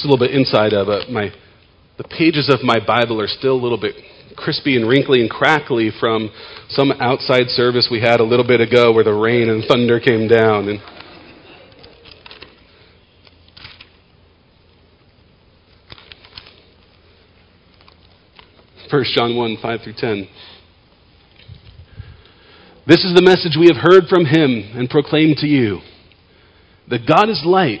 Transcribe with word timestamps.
It's 0.00 0.06
a 0.06 0.08
little 0.08 0.26
bit 0.26 0.34
inside 0.34 0.72
of 0.72 0.88
it. 0.88 1.10
My, 1.10 1.30
the 1.98 2.04
pages 2.04 2.48
of 2.48 2.62
my 2.62 2.78
Bible 2.82 3.20
are 3.20 3.28
still 3.28 3.52
a 3.52 3.60
little 3.60 3.78
bit 3.78 3.96
crispy 4.34 4.74
and 4.74 4.88
wrinkly 4.88 5.20
and 5.20 5.28
crackly 5.28 5.90
from 6.00 6.30
some 6.70 6.90
outside 6.92 7.48
service 7.48 7.88
we 7.90 8.00
had 8.00 8.18
a 8.18 8.24
little 8.24 8.46
bit 8.46 8.62
ago 8.62 8.94
where 8.94 9.04
the 9.04 9.12
rain 9.12 9.50
and 9.50 9.62
thunder 9.68 10.00
came 10.00 10.26
down. 10.26 10.70
And 10.70 10.80
First 18.90 19.12
John 19.14 19.36
1, 19.36 19.58
5 19.60 19.80
through 19.84 19.94
10. 19.98 20.28
This 22.86 23.04
is 23.04 23.14
the 23.14 23.20
message 23.20 23.58
we 23.60 23.66
have 23.66 23.76
heard 23.76 24.08
from 24.08 24.24
him 24.24 24.72
and 24.74 24.88
proclaimed 24.88 25.36
to 25.40 25.46
you 25.46 25.80
that 26.88 27.06
God 27.06 27.28
is 27.28 27.42
light, 27.44 27.80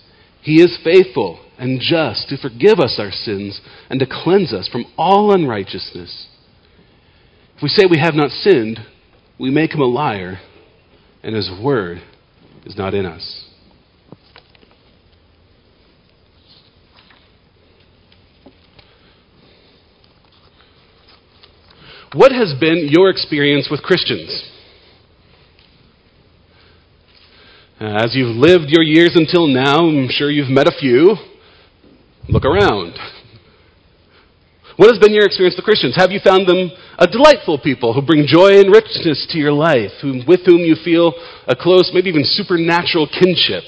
he 0.41 0.61
is 0.61 0.79
faithful 0.83 1.39
and 1.57 1.79
just 1.79 2.29
to 2.29 2.37
forgive 2.37 2.79
us 2.79 2.95
our 2.99 3.11
sins 3.11 3.61
and 3.89 3.99
to 3.99 4.07
cleanse 4.09 4.53
us 4.53 4.67
from 4.67 4.85
all 4.97 5.33
unrighteousness. 5.33 6.27
If 7.55 7.63
we 7.63 7.69
say 7.69 7.85
we 7.89 7.99
have 7.99 8.15
not 8.15 8.31
sinned, 8.31 8.79
we 9.39 9.51
make 9.51 9.73
him 9.73 9.81
a 9.81 9.85
liar, 9.85 10.39
and 11.23 11.35
his 11.35 11.51
word 11.63 12.01
is 12.65 12.75
not 12.75 12.95
in 12.95 13.05
us. 13.05 13.45
What 22.13 22.31
has 22.31 22.53
been 22.59 22.87
your 22.89 23.09
experience 23.09 23.69
with 23.71 23.83
Christians? 23.83 24.50
Uh, 27.81 27.97
as 28.05 28.13
you've 28.13 28.37
lived 28.37 28.69
your 28.69 28.83
years 28.83 29.13
until 29.15 29.47
now, 29.47 29.89
I'm 29.89 30.07
sure 30.07 30.29
you've 30.29 30.51
met 30.51 30.67
a 30.67 30.77
few. 30.79 31.15
Look 32.29 32.45
around. 32.45 32.93
What 34.77 34.93
has 34.93 34.99
been 34.99 35.15
your 35.15 35.25
experience 35.25 35.55
with 35.57 35.65
Christians? 35.65 35.95
Have 35.97 36.11
you 36.11 36.19
found 36.23 36.47
them 36.47 36.69
a 36.99 37.07
delightful 37.07 37.57
people 37.57 37.91
who 37.95 38.05
bring 38.05 38.27
joy 38.27 38.59
and 38.59 38.71
richness 38.71 39.25
to 39.31 39.39
your 39.39 39.51
life, 39.51 39.89
with 40.27 40.41
whom 40.45 40.59
you 40.59 40.75
feel 40.85 41.15
a 41.47 41.55
close, 41.55 41.89
maybe 41.91 42.09
even 42.09 42.23
supernatural 42.23 43.09
kinship? 43.09 43.63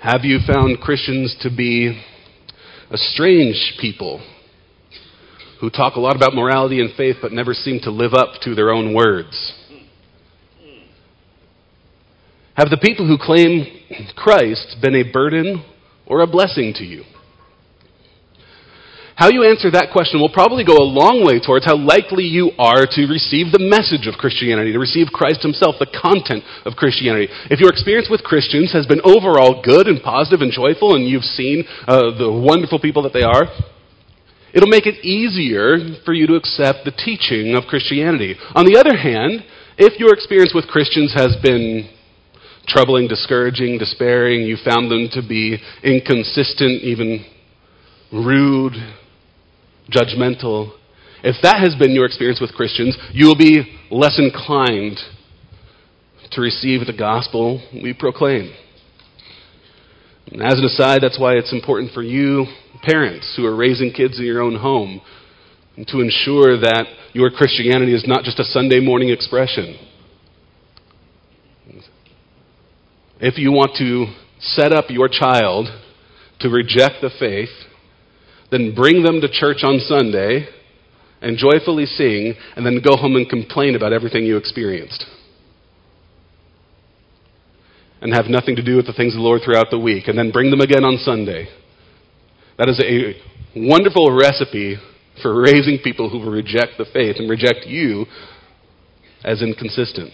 Have 0.00 0.22
you 0.22 0.38
found 0.46 0.80
Christians 0.80 1.34
to 1.40 1.50
be 1.50 2.00
a 2.92 2.96
strange 2.96 3.74
people 3.80 4.24
who 5.60 5.68
talk 5.68 5.96
a 5.96 6.00
lot 6.00 6.14
about 6.14 6.32
morality 6.32 6.78
and 6.78 6.94
faith 6.96 7.16
but 7.20 7.32
never 7.32 7.54
seem 7.54 7.80
to 7.80 7.90
live 7.90 8.14
up 8.14 8.40
to 8.42 8.54
their 8.54 8.70
own 8.70 8.94
words? 8.94 9.55
Have 12.56 12.70
the 12.70 12.80
people 12.80 13.06
who 13.06 13.20
claim 13.20 13.68
Christ 14.16 14.80
been 14.80 14.96
a 14.96 15.12
burden 15.12 15.62
or 16.06 16.22
a 16.22 16.26
blessing 16.26 16.72
to 16.76 16.84
you? 16.84 17.04
How 19.16 19.28
you 19.28 19.44
answer 19.44 19.68
that 19.72 19.92
question 19.92 20.20
will 20.20 20.32
probably 20.32 20.64
go 20.64 20.76
a 20.76 20.84
long 20.84 21.24
way 21.24 21.40
towards 21.40 21.64
how 21.64 21.76
likely 21.76 22.24
you 22.24 22.52
are 22.56 22.84
to 22.84 23.08
receive 23.08 23.52
the 23.52 23.60
message 23.60 24.04
of 24.08 24.20
Christianity, 24.20 24.72
to 24.72 24.80
receive 24.80 25.08
Christ 25.08 25.40
Himself, 25.40 25.76
the 25.80 25.88
content 25.88 26.44
of 26.64 26.76
Christianity. 26.76 27.28
If 27.48 27.60
your 27.60 27.72
experience 27.72 28.08
with 28.12 28.24
Christians 28.24 28.72
has 28.72 28.84
been 28.84 29.04
overall 29.04 29.64
good 29.64 29.88
and 29.88 30.04
positive 30.04 30.40
and 30.40 30.52
joyful, 30.52 30.96
and 30.96 31.08
you've 31.08 31.28
seen 31.28 31.64
uh, 31.88 32.12
the 32.16 32.28
wonderful 32.28 32.80
people 32.80 33.04
that 33.08 33.16
they 33.16 33.24
are, 33.24 33.48
it'll 34.52 34.68
make 34.68 34.84
it 34.84 35.00
easier 35.00 35.80
for 36.04 36.12
you 36.12 36.28
to 36.28 36.36
accept 36.36 36.84
the 36.84 36.92
teaching 36.92 37.56
of 37.56 37.68
Christianity. 37.68 38.36
On 38.52 38.68
the 38.68 38.76
other 38.76 38.96
hand, 38.96 39.44
if 39.76 40.00
your 40.00 40.12
experience 40.12 40.52
with 40.52 40.68
Christians 40.68 41.16
has 41.16 41.36
been 41.40 41.88
troubling, 42.66 43.08
discouraging, 43.08 43.78
despairing. 43.78 44.42
You 44.42 44.56
found 44.64 44.90
them 44.90 45.08
to 45.12 45.26
be 45.26 45.58
inconsistent, 45.82 46.82
even 46.82 47.24
rude, 48.12 48.74
judgmental. 49.90 50.72
If 51.22 51.36
that 51.42 51.60
has 51.60 51.74
been 51.76 51.92
your 51.92 52.06
experience 52.06 52.40
with 52.40 52.54
Christians, 52.54 52.96
you 53.12 53.26
will 53.26 53.36
be 53.36 53.78
less 53.90 54.18
inclined 54.18 54.98
to 56.32 56.40
receive 56.40 56.86
the 56.86 56.96
gospel 56.96 57.62
we 57.72 57.94
proclaim. 57.94 58.52
And 60.32 60.42
as 60.42 60.54
an 60.54 60.64
aside, 60.64 61.00
that's 61.02 61.20
why 61.20 61.34
it's 61.34 61.52
important 61.52 61.92
for 61.92 62.02
you, 62.02 62.46
parents 62.82 63.34
who 63.36 63.46
are 63.46 63.54
raising 63.54 63.92
kids 63.92 64.18
in 64.18 64.24
your 64.24 64.42
own 64.42 64.56
home, 64.56 65.00
to 65.76 66.00
ensure 66.00 66.58
that 66.58 66.86
your 67.12 67.30
Christianity 67.30 67.94
is 67.94 68.04
not 68.06 68.24
just 68.24 68.40
a 68.40 68.44
Sunday 68.44 68.80
morning 68.80 69.10
expression 69.10 69.76
If 73.18 73.38
you 73.38 73.50
want 73.50 73.76
to 73.78 74.06
set 74.40 74.72
up 74.72 74.86
your 74.90 75.08
child 75.08 75.68
to 76.40 76.48
reject 76.50 76.96
the 77.00 77.10
faith, 77.18 77.48
then 78.50 78.74
bring 78.74 79.02
them 79.02 79.20
to 79.22 79.28
church 79.28 79.64
on 79.64 79.78
Sunday 79.80 80.48
and 81.22 81.38
joyfully 81.38 81.86
sing, 81.86 82.34
and 82.54 82.66
then 82.66 82.78
go 82.84 82.94
home 82.94 83.16
and 83.16 83.28
complain 83.28 83.74
about 83.74 83.94
everything 83.94 84.24
you 84.24 84.36
experienced. 84.36 85.06
And 88.02 88.12
have 88.12 88.26
nothing 88.26 88.54
to 88.56 88.62
do 88.62 88.76
with 88.76 88.86
the 88.86 88.92
things 88.92 89.14
of 89.14 89.18
the 89.18 89.24
Lord 89.24 89.40
throughout 89.42 89.68
the 89.70 89.78
week, 89.78 90.08
and 90.08 90.18
then 90.18 90.30
bring 90.30 90.50
them 90.50 90.60
again 90.60 90.84
on 90.84 90.98
Sunday. 90.98 91.48
That 92.58 92.68
is 92.68 92.78
a 92.80 93.16
wonderful 93.58 94.14
recipe 94.14 94.76
for 95.22 95.40
raising 95.40 95.78
people 95.82 96.10
who 96.10 96.30
reject 96.30 96.72
the 96.76 96.84
faith 96.92 97.16
and 97.18 97.30
reject 97.30 97.66
you 97.66 98.04
as 99.24 99.40
inconsistent. 99.40 100.12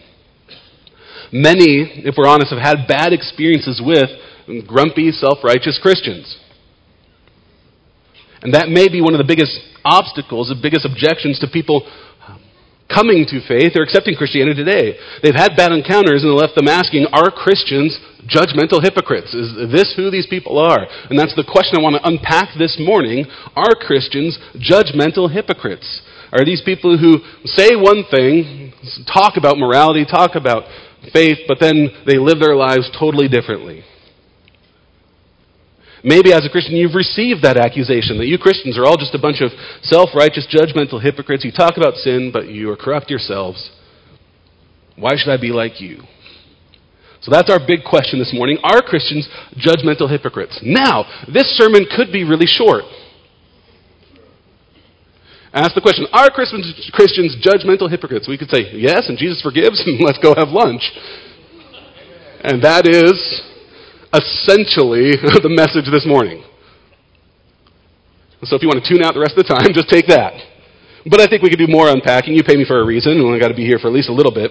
Many, 1.32 2.04
if 2.04 2.15
we're 2.16 2.28
honest, 2.28 2.53
have 2.53 2.60
had 2.60 2.87
bad 2.87 3.12
experiences 3.12 3.81
with 3.82 4.10
grumpy, 4.66 5.10
self 5.12 5.38
righteous 5.43 5.78
Christians. 5.81 6.38
And 8.43 8.54
that 8.54 8.69
may 8.69 8.88
be 8.88 9.00
one 9.00 9.15
of 9.15 9.19
the 9.19 9.26
biggest 9.26 9.59
obstacles, 9.84 10.48
the 10.48 10.60
biggest 10.60 10.84
objections 10.84 11.38
to 11.41 11.48
people 11.48 11.88
coming 12.92 13.25
to 13.25 13.41
faith 13.48 13.72
or 13.75 13.82
accepting 13.82 14.15
Christianity 14.15 14.60
today. 14.60 14.98
They've 15.22 15.34
had 15.34 15.56
bad 15.56 15.72
encounters 15.72 16.21
and 16.22 16.28
they 16.28 16.37
left 16.37 16.54
them 16.54 16.69
asking, 16.69 17.09
Are 17.12 17.32
Christians 17.32 17.97
judgmental 18.28 18.84
hypocrites? 18.84 19.32
Is 19.32 19.72
this 19.72 19.94
who 19.97 20.10
these 20.10 20.28
people 20.28 20.60
are? 20.60 20.84
And 21.09 21.19
that's 21.19 21.34
the 21.34 21.48
question 21.48 21.81
I 21.81 21.82
want 21.82 21.97
to 21.97 22.04
unpack 22.06 22.53
this 22.59 22.76
morning. 22.78 23.25
Are 23.56 23.72
Christians 23.75 24.38
judgmental 24.60 25.32
hypocrites? 25.32 26.03
Are 26.32 26.44
these 26.44 26.62
people 26.65 26.97
who 26.97 27.21
say 27.44 27.76
one 27.76 28.04
thing, 28.09 28.72
talk 29.09 29.37
about 29.37 29.59
morality, 29.59 30.04
talk 30.04 30.34
about 30.34 30.65
faith, 31.13 31.39
but 31.49 31.59
then 31.61 31.89
they 32.07 32.19
live 32.19 32.39
their 32.41 32.57
lives 32.57 32.91
totally 32.99 33.29
differently. 33.29 33.85
Maybe 36.05 36.33
as 36.33 36.45
a 36.45 36.51
Christian, 36.51 36.75
you've 36.75 36.95
received 36.95 37.43
that 37.43 37.57
accusation 37.57 38.19
that 38.19 38.27
you 38.27 38.37
Christians 38.37 38.77
are 38.77 38.85
all 38.85 38.97
just 38.97 39.15
a 39.15 39.23
bunch 39.23 39.41
of 39.41 39.51
self 39.83 40.11
righteous, 40.15 40.47
judgmental 40.51 41.01
hypocrites. 41.01 41.45
You 41.45 41.53
talk 41.53 41.77
about 41.77 41.95
sin, 41.95 42.31
but 42.33 42.49
you 42.49 42.71
are 42.71 42.77
corrupt 42.77 43.09
yourselves. 43.09 43.71
Why 44.97 45.13
should 45.16 45.31
I 45.31 45.41
be 45.41 45.51
like 45.51 45.81
you? 45.81 46.03
So 47.22 47.31
that's 47.31 47.51
our 47.51 47.60
big 47.65 47.84
question 47.89 48.19
this 48.19 48.34
morning. 48.34 48.59
Are 48.65 48.83
Christians 48.83 49.28
judgmental 49.55 50.10
hypocrites? 50.10 50.59
Now, 50.63 51.07
this 51.33 51.47
sermon 51.57 51.87
could 51.97 52.13
be 52.13 52.25
really 52.25 52.47
short. 52.47 52.83
Ask 55.53 55.75
the 55.75 55.84
question 55.84 56.07
Are 56.13 56.31
Christians 56.31 57.37
judgmental 57.45 57.91
hypocrites? 57.91 58.27
We 58.27 58.39
could 58.39 58.51
say 58.51 58.72
yes, 58.72 59.09
and 59.09 59.19
Jesus 59.19 59.43
forgives, 59.43 59.81
and 59.84 60.01
let's 60.01 60.19
go 60.19 60.34
have 60.34 60.49
lunch. 60.49 60.81
And 62.43 62.65
that 62.65 62.89
is 62.89 63.13
essentially 64.13 65.15
the 65.45 65.53
message 65.53 65.93
this 65.93 66.04
morning. 66.07 66.43
So 68.43 68.57
if 68.57 68.63
you 68.63 68.69
want 68.69 68.83
to 68.83 68.89
tune 68.89 69.04
out 69.04 69.15
the 69.15 69.21
rest 69.22 69.39
of 69.39 69.47
the 69.47 69.51
time, 69.54 69.71
just 69.75 69.89
take 69.89 70.09
that. 70.09 70.34
But 71.07 71.21
I 71.21 71.27
think 71.27 71.43
we 71.43 71.51
could 71.51 71.59
do 71.59 71.69
more 71.69 71.89
unpacking. 71.89 72.34
You 72.34 72.43
pay 72.43 72.57
me 72.57 72.65
for 72.65 72.81
a 72.81 72.87
reason, 72.87 73.13
and 73.13 73.34
I've 73.34 73.41
got 73.41 73.48
to 73.48 73.59
be 73.59 73.66
here 73.66 73.78
for 73.78 73.89
at 73.89 73.95
least 73.95 74.09
a 74.09 74.15
little 74.15 74.33
bit. 74.33 74.51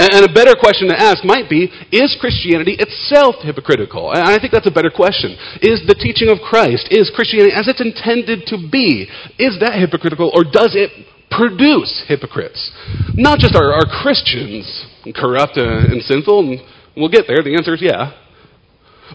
And 0.00 0.24
a 0.24 0.32
better 0.32 0.56
question 0.56 0.88
to 0.88 0.96
ask 0.96 1.20
might 1.28 1.52
be 1.52 1.68
Is 1.92 2.16
Christianity 2.16 2.80
itself 2.80 3.44
hypocritical? 3.44 4.08
And 4.16 4.24
I 4.24 4.40
think 4.40 4.52
that's 4.52 4.66
a 4.66 4.72
better 4.72 4.88
question. 4.88 5.36
Is 5.60 5.84
the 5.84 5.92
teaching 5.92 6.32
of 6.32 6.40
Christ, 6.40 6.88
is 6.88 7.12
Christianity 7.12 7.52
as 7.52 7.68
it's 7.68 7.84
intended 7.84 8.48
to 8.48 8.56
be, 8.56 9.04
is 9.36 9.60
that 9.60 9.76
hypocritical 9.76 10.32
or 10.32 10.44
does 10.44 10.72
it 10.72 10.88
produce 11.28 12.08
hypocrites? 12.08 12.72
Not 13.12 13.38
just 13.38 13.54
are, 13.54 13.76
are 13.76 13.84
Christians 14.00 14.64
corrupt 15.12 15.60
and 15.60 16.00
sinful, 16.02 16.48
and 16.48 16.60
we'll 16.96 17.12
get 17.12 17.28
there. 17.28 17.44
The 17.44 17.54
answer 17.60 17.74
is 17.74 17.82
yeah. 17.82 18.16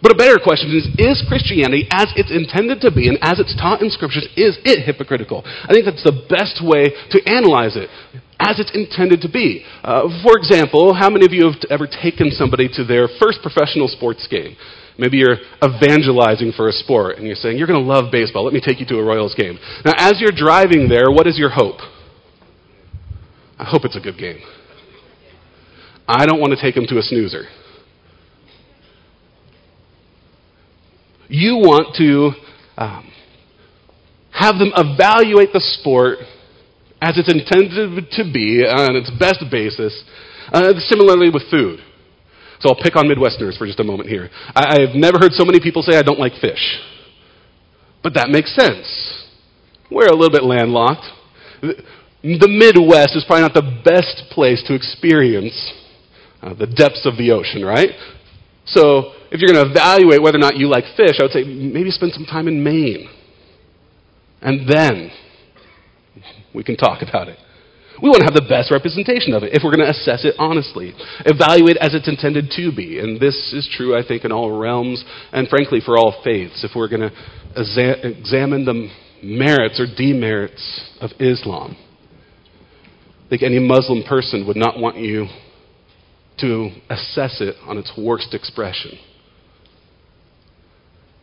But 0.02 0.12
a 0.12 0.16
better 0.16 0.38
question 0.44 0.76
is 0.76 0.88
Is 1.00 1.24
Christianity, 1.28 1.88
as 1.92 2.12
it's 2.16 2.32
intended 2.32 2.82
to 2.82 2.92
be 2.92 3.08
and 3.08 3.18
as 3.22 3.40
it's 3.40 3.56
taught 3.56 3.82
in 3.82 3.90
Scriptures, 3.90 4.28
is 4.36 4.58
it 4.66 4.84
hypocritical? 4.84 5.44
I 5.46 5.72
think 5.72 5.86
that's 5.86 6.04
the 6.04 6.26
best 6.30 6.60
way 6.64 6.92
to 7.12 7.18
analyze 7.26 7.76
it, 7.76 7.90
as 8.40 8.60
it's 8.60 8.72
intended 8.74 9.22
to 9.22 9.30
be. 9.30 9.64
Uh, 9.84 10.08
for 10.24 10.38
example, 10.38 10.94
how 10.94 11.10
many 11.10 11.26
of 11.26 11.32
you 11.32 11.46
have 11.46 11.56
ever 11.70 11.88
taken 11.88 12.32
somebody 12.32 12.68
to 12.74 12.84
their 12.84 13.08
first 13.20 13.40
professional 13.42 13.88
sports 13.88 14.28
game? 14.30 14.56
Maybe 14.98 15.18
you're 15.18 15.38
evangelizing 15.64 16.54
for 16.56 16.70
a 16.70 16.72
sport 16.72 17.18
and 17.18 17.28
you're 17.28 17.36
saying, 17.36 17.58
You're 17.58 17.68
going 17.68 17.84
to 17.84 17.86
love 17.86 18.12
baseball. 18.12 18.46
Let 18.46 18.54
me 18.54 18.62
take 18.64 18.80
you 18.80 18.86
to 18.88 18.98
a 18.98 19.04
Royals 19.04 19.36
game. 19.36 19.58
Now, 19.84 19.94
as 19.98 20.20
you're 20.20 20.36
driving 20.36 20.88
there, 20.88 21.12
what 21.12 21.28
is 21.28 21.38
your 21.38 21.50
hope? 21.50 21.80
I 23.58 23.64
hope 23.66 23.84
it's 23.86 23.96
a 23.96 24.00
good 24.00 24.18
game. 24.18 24.40
I 26.08 26.26
don't 26.26 26.40
want 26.40 26.54
to 26.54 26.62
take 26.62 26.76
them 26.76 26.86
to 26.88 26.98
a 26.98 27.02
snoozer. 27.02 27.44
You 31.28 31.56
want 31.56 31.96
to 31.98 32.32
um, 32.78 33.12
have 34.32 34.58
them 34.60 34.72
evaluate 34.76 35.52
the 35.52 35.60
sport 35.60 36.20
as 37.02 37.18
it's 37.18 37.32
intended 37.32 38.10
to 38.12 38.24
be 38.32 38.64
on 38.66 38.96
its 38.96 39.12
best 39.20 39.44
basis. 39.52 40.04
Uh, 40.52 40.74
similarly 40.78 41.30
with 41.30 41.50
food. 41.50 41.80
So 42.60 42.70
I'll 42.70 42.82
pick 42.82 42.96
on 42.96 43.06
Midwesterners 43.06 43.58
for 43.58 43.66
just 43.66 43.80
a 43.80 43.84
moment 43.84 44.10
here. 44.10 44.30
I, 44.56 44.78
I've 44.82 44.96
never 44.96 45.18
heard 45.20 45.34
so 45.34 45.44
many 45.44 45.60
people 45.60 45.82
say 45.82 45.98
I 45.98 46.04
don't 46.04 46.20
like 46.20 46.34
fish. 46.40 46.80
But 48.04 48.14
that 48.14 48.30
makes 48.30 48.56
sense. 48.56 49.26
We're 49.90 50.08
a 50.08 50.16
little 50.16 50.32
bit 50.32 50.44
landlocked. 50.44 51.06
The 51.62 52.48
Midwest 52.48 53.16
is 53.16 53.24
probably 53.26 53.42
not 53.42 53.54
the 53.54 53.82
best 53.84 54.30
place 54.32 54.64
to 54.68 54.76
experience 54.76 55.74
uh, 56.42 56.54
the 56.54 56.68
depths 56.68 57.06
of 57.06 57.18
the 57.18 57.32
ocean, 57.32 57.66
right? 57.66 57.90
So 58.66 59.14
if 59.32 59.42
you're 59.42 59.52
going 59.52 59.66
to 59.66 59.72
evaluate 59.72 60.22
whether 60.22 60.38
or 60.38 60.42
not 60.42 60.58
you 60.58 60.68
like 60.68 60.86
fish, 60.96 61.18
I 61.20 61.24
would 61.24 61.32
say 61.32 61.44
maybe 61.44 61.92
spend 61.92 62.14
some 62.14 62.26
time 62.26 62.48
in 62.48 62.64
Maine. 62.64 63.10
And 64.42 64.70
then 64.70 65.12
we 66.56 66.64
can 66.64 66.78
talk 66.78 67.02
about 67.08 67.28
it. 67.28 67.38
We 68.02 68.10
want 68.10 68.22
to 68.22 68.26
have 68.26 68.34
the 68.34 68.50
best 68.50 68.72
representation 68.72 69.34
of 69.34 69.44
it 69.44 69.54
if 69.54 69.64
we're 69.64 69.72
going 69.72 69.88
to 69.88 69.92
assess 69.92 70.26
it 70.26 70.36
honestly. 70.38 70.94
Evaluate 71.26 71.78
as 71.78 71.94
it's 71.94 72.08
intended 72.08 72.52
to 72.56 72.76
be. 72.76 73.00
And 73.00 73.20
this 73.20 73.36
is 73.54 73.70
true, 73.72 73.98
I 73.98 74.06
think, 74.06 74.26
in 74.26 74.32
all 74.32 74.52
realms 74.52 75.04
and, 75.32 75.48
frankly, 75.48 75.80
for 75.84 75.98
all 75.98 76.22
faiths. 76.24 76.64
If 76.64 76.72
we're 76.76 76.90
going 76.90 77.08
to 77.08 77.12
exa- 77.56 78.04
examine 78.04 78.66
the 78.66 78.90
merits 79.24 79.80
or 79.80 79.88
demerits 79.88 80.90
of 81.00 81.12
Islam, 81.20 81.78
I 83.26 83.30
think 83.30 83.44
any 83.44 83.60
Muslim 83.60 84.04
person 84.04 84.46
would 84.46 84.58
not 84.58 84.78
want 84.78 84.98
you 84.98 85.28
to 86.40 86.70
assess 86.90 87.40
it 87.40 87.56
on 87.64 87.78
its 87.78 87.94
worst 87.98 88.34
expression. 88.34 89.00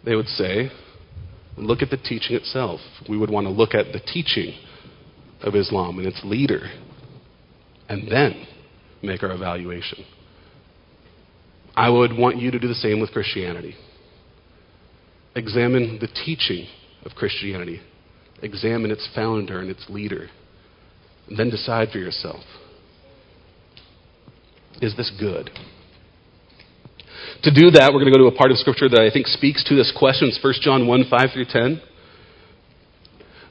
They 0.04 0.16
would 0.16 0.26
say, 0.26 0.70
look 1.58 1.82
at 1.82 1.90
the 1.90 1.98
teaching 1.98 2.34
itself. 2.34 2.80
We 3.08 3.18
would 3.18 3.30
want 3.30 3.46
to 3.46 3.50
look 3.52 3.74
at 3.74 3.92
the 3.92 4.00
teaching 4.00 4.54
of 5.42 5.54
Islam 5.54 5.98
and 5.98 6.06
its 6.06 6.20
leader, 6.24 6.70
and 7.88 8.10
then 8.10 8.46
make 9.02 9.22
our 9.22 9.32
evaluation. 9.32 10.04
I 11.74 11.88
would 11.88 12.16
want 12.16 12.36
you 12.36 12.50
to 12.50 12.58
do 12.58 12.68
the 12.68 12.74
same 12.74 13.00
with 13.00 13.12
Christianity. 13.12 13.74
Examine 15.34 15.98
the 16.00 16.08
teaching 16.08 16.66
of 17.04 17.12
Christianity, 17.12 17.80
examine 18.42 18.90
its 18.90 19.08
founder 19.14 19.60
and 19.60 19.70
its 19.70 19.86
leader, 19.88 20.28
and 21.28 21.38
then 21.38 21.50
decide 21.50 21.88
for 21.90 21.98
yourself 21.98 22.42
is 24.82 24.96
this 24.96 25.10
good? 25.18 25.48
To 27.44 27.50
do 27.54 27.70
that, 27.70 27.90
we're 27.92 28.00
going 28.00 28.12
to 28.12 28.18
go 28.18 28.28
to 28.28 28.34
a 28.34 28.38
part 28.38 28.50
of 28.50 28.58
Scripture 28.58 28.88
that 28.88 29.00
I 29.00 29.10
think 29.12 29.26
speaks 29.26 29.64
to 29.70 29.74
this 29.74 29.94
question. 29.96 30.28
It's 30.28 30.42
1 30.42 30.54
John 30.60 30.86
1 30.86 31.04
5 31.08 31.30
through 31.32 31.46
10. 31.46 31.80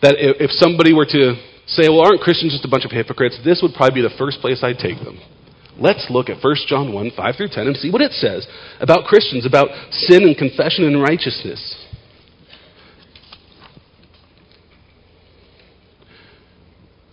That 0.01 0.15
if 0.17 0.51
somebody 0.51 0.93
were 0.93 1.05
to 1.05 1.35
say, 1.75 1.89
well, 1.89 2.01
aren't 2.01 2.21
Christians 2.21 2.53
just 2.53 2.65
a 2.65 2.71
bunch 2.71 2.85
of 2.85 2.91
hypocrites? 2.91 3.39
This 3.43 3.59
would 3.61 3.73
probably 3.73 4.01
be 4.01 4.07
the 4.07 4.15
first 4.17 4.39
place 4.39 4.63
I'd 4.63 4.77
take 4.77 4.99
them. 4.99 5.19
Let's 5.77 6.07
look 6.09 6.29
at 6.29 6.43
1 6.43 6.55
John 6.67 6.93
1 6.93 7.11
5 7.15 7.35
through 7.35 7.49
10 7.49 7.67
and 7.67 7.77
see 7.77 7.89
what 7.89 8.01
it 8.01 8.11
says 8.11 8.45
about 8.79 9.05
Christians, 9.05 9.45
about 9.45 9.69
sin 9.91 10.23
and 10.23 10.37
confession 10.37 10.85
and 10.85 11.01
righteousness. 11.01 11.59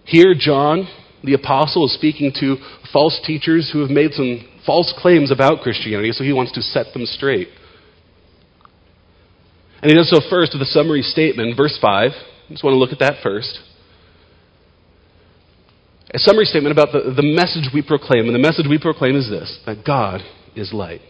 Here, 0.04 0.34
John, 0.38 0.88
the 1.22 1.34
apostle, 1.34 1.86
is 1.86 1.94
speaking 1.94 2.32
to 2.40 2.56
false 2.92 3.20
teachers 3.24 3.70
who 3.72 3.80
have 3.80 3.90
made 3.90 4.12
some 4.12 4.48
false 4.64 4.92
claims 4.98 5.30
about 5.30 5.60
Christianity, 5.60 6.12
so 6.12 6.24
he 6.24 6.32
wants 6.32 6.52
to 6.52 6.62
set 6.62 6.92
them 6.92 7.04
straight. 7.04 7.48
And 9.82 9.90
he 9.90 9.96
does 9.96 10.10
so 10.10 10.20
first 10.28 10.52
with 10.54 10.62
a 10.62 10.70
summary 10.70 11.02
statement, 11.02 11.56
verse 11.56 11.78
5. 11.80 12.10
I 12.10 12.50
just 12.50 12.64
want 12.64 12.74
to 12.74 12.78
look 12.78 12.92
at 12.92 12.98
that 12.98 13.22
first. 13.22 13.60
A 16.14 16.18
summary 16.18 16.46
statement 16.46 16.72
about 16.72 16.88
the, 16.92 17.12
the 17.12 17.22
message 17.22 17.68
we 17.74 17.82
proclaim. 17.82 18.26
And 18.26 18.34
the 18.34 18.40
message 18.40 18.66
we 18.68 18.78
proclaim 18.78 19.16
is 19.16 19.28
this 19.28 19.60
that 19.66 19.84
God 19.84 20.20
is 20.56 20.72
light. 20.72 21.00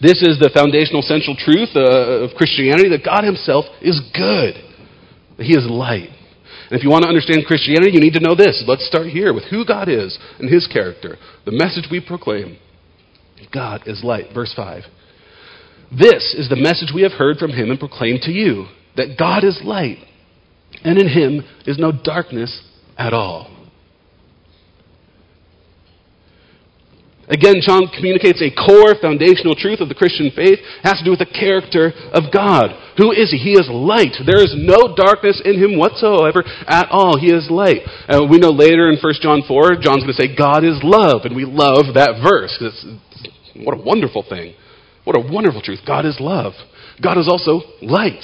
This 0.00 0.22
is 0.22 0.38
the 0.38 0.50
foundational 0.54 1.02
central 1.02 1.34
truth 1.34 1.74
uh, 1.74 2.24
of 2.28 2.36
Christianity 2.36 2.88
that 2.90 3.04
God 3.04 3.24
Himself 3.24 3.64
is 3.82 3.98
good, 4.14 4.54
that 5.36 5.44
He 5.44 5.54
is 5.54 5.66
light. 5.66 6.10
And 6.70 6.78
if 6.78 6.84
you 6.84 6.90
want 6.90 7.02
to 7.02 7.08
understand 7.08 7.44
Christianity, 7.46 7.90
you 7.92 8.00
need 8.00 8.14
to 8.14 8.22
know 8.22 8.36
this. 8.36 8.62
Let's 8.66 8.86
start 8.86 9.06
here 9.08 9.34
with 9.34 9.44
who 9.50 9.66
God 9.66 9.88
is 9.88 10.16
and 10.38 10.48
His 10.48 10.68
character. 10.70 11.18
The 11.44 11.52
message 11.52 11.90
we 11.90 12.00
proclaim 12.00 12.58
God 13.52 13.82
is 13.86 14.04
light. 14.04 14.26
Verse 14.32 14.52
5. 14.54 14.84
This 15.90 16.36
is 16.38 16.48
the 16.48 16.60
message 16.60 16.94
we 16.94 17.02
have 17.02 17.18
heard 17.18 17.38
from 17.38 17.50
Him 17.50 17.70
and 17.70 17.80
proclaimed 17.80 18.22
to 18.22 18.30
you 18.30 18.66
that 18.96 19.18
God 19.18 19.42
is 19.42 19.60
light, 19.64 19.98
and 20.84 20.98
in 20.98 21.08
Him 21.08 21.42
is 21.66 21.78
no 21.78 21.90
darkness 21.90 22.62
at 22.96 23.12
all. 23.12 23.59
Again, 27.30 27.62
John 27.62 27.86
communicates 27.94 28.42
a 28.42 28.50
core 28.50 28.98
foundational 28.98 29.54
truth 29.54 29.78
of 29.78 29.88
the 29.88 29.94
Christian 29.94 30.34
faith. 30.34 30.58
It 30.58 30.82
has 30.82 30.98
to 30.98 31.06
do 31.06 31.14
with 31.14 31.22
the 31.22 31.30
character 31.30 31.94
of 32.10 32.34
God. 32.34 32.74
Who 32.98 33.14
is 33.14 33.30
He? 33.30 33.38
He 33.38 33.54
is 33.54 33.70
light. 33.70 34.18
There 34.26 34.42
is 34.42 34.52
no 34.58 34.98
darkness 34.98 35.40
in 35.44 35.54
Him 35.54 35.78
whatsoever 35.78 36.42
at 36.66 36.90
all. 36.90 37.14
He 37.18 37.30
is 37.30 37.46
light. 37.46 37.86
Uh, 38.10 38.26
we 38.26 38.42
know 38.42 38.50
later 38.50 38.90
in 38.90 38.98
1 38.98 39.14
John 39.22 39.46
4, 39.46 39.78
John's 39.78 40.02
going 40.02 40.14
to 40.14 40.20
say, 40.20 40.34
God 40.34 40.66
is 40.66 40.82
love. 40.82 41.22
And 41.22 41.38
we 41.38 41.46
love 41.46 41.94
that 41.94 42.18
verse. 42.18 42.58
It's, 42.58 42.82
what 43.62 43.78
a 43.78 43.82
wonderful 43.82 44.26
thing. 44.26 44.54
What 45.04 45.14
a 45.14 45.22
wonderful 45.22 45.62
truth. 45.62 45.80
God 45.86 46.04
is 46.04 46.18
love. 46.18 46.52
God 47.02 47.16
is 47.16 47.28
also 47.30 47.62
light. 47.80 48.20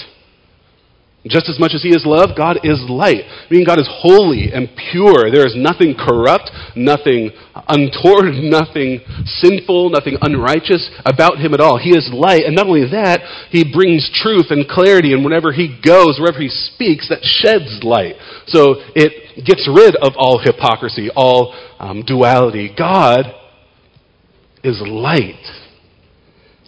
Just 1.28 1.48
as 1.48 1.58
much 1.58 1.72
as 1.74 1.82
He 1.82 1.90
is 1.90 2.06
love, 2.06 2.36
God 2.36 2.60
is 2.62 2.84
light. 2.88 3.24
Meaning 3.50 3.66
God 3.66 3.80
is 3.80 3.88
holy 3.90 4.52
and 4.52 4.70
pure. 4.92 5.30
There 5.30 5.46
is 5.46 5.54
nothing 5.56 5.94
corrupt, 5.98 6.50
nothing 6.76 7.30
untoward, 7.68 8.34
nothing 8.34 9.00
sinful, 9.42 9.90
nothing 9.90 10.18
unrighteous 10.20 10.90
about 11.04 11.38
Him 11.38 11.54
at 11.54 11.60
all. 11.60 11.78
He 11.78 11.90
is 11.90 12.10
light. 12.12 12.44
And 12.44 12.54
not 12.54 12.66
only 12.66 12.88
that, 12.90 13.48
He 13.50 13.64
brings 13.64 14.10
truth 14.22 14.46
and 14.50 14.68
clarity. 14.68 15.12
And 15.12 15.24
whenever 15.24 15.52
He 15.52 15.80
goes, 15.82 16.18
wherever 16.20 16.38
He 16.40 16.48
speaks, 16.48 17.08
that 17.08 17.22
sheds 17.22 17.82
light. 17.82 18.14
So 18.46 18.76
it 18.94 19.44
gets 19.44 19.66
rid 19.66 19.96
of 19.96 20.14
all 20.16 20.38
hypocrisy, 20.38 21.10
all 21.14 21.54
um, 21.78 22.02
duality. 22.06 22.72
God 22.76 23.26
is 24.62 24.80
light 24.84 25.42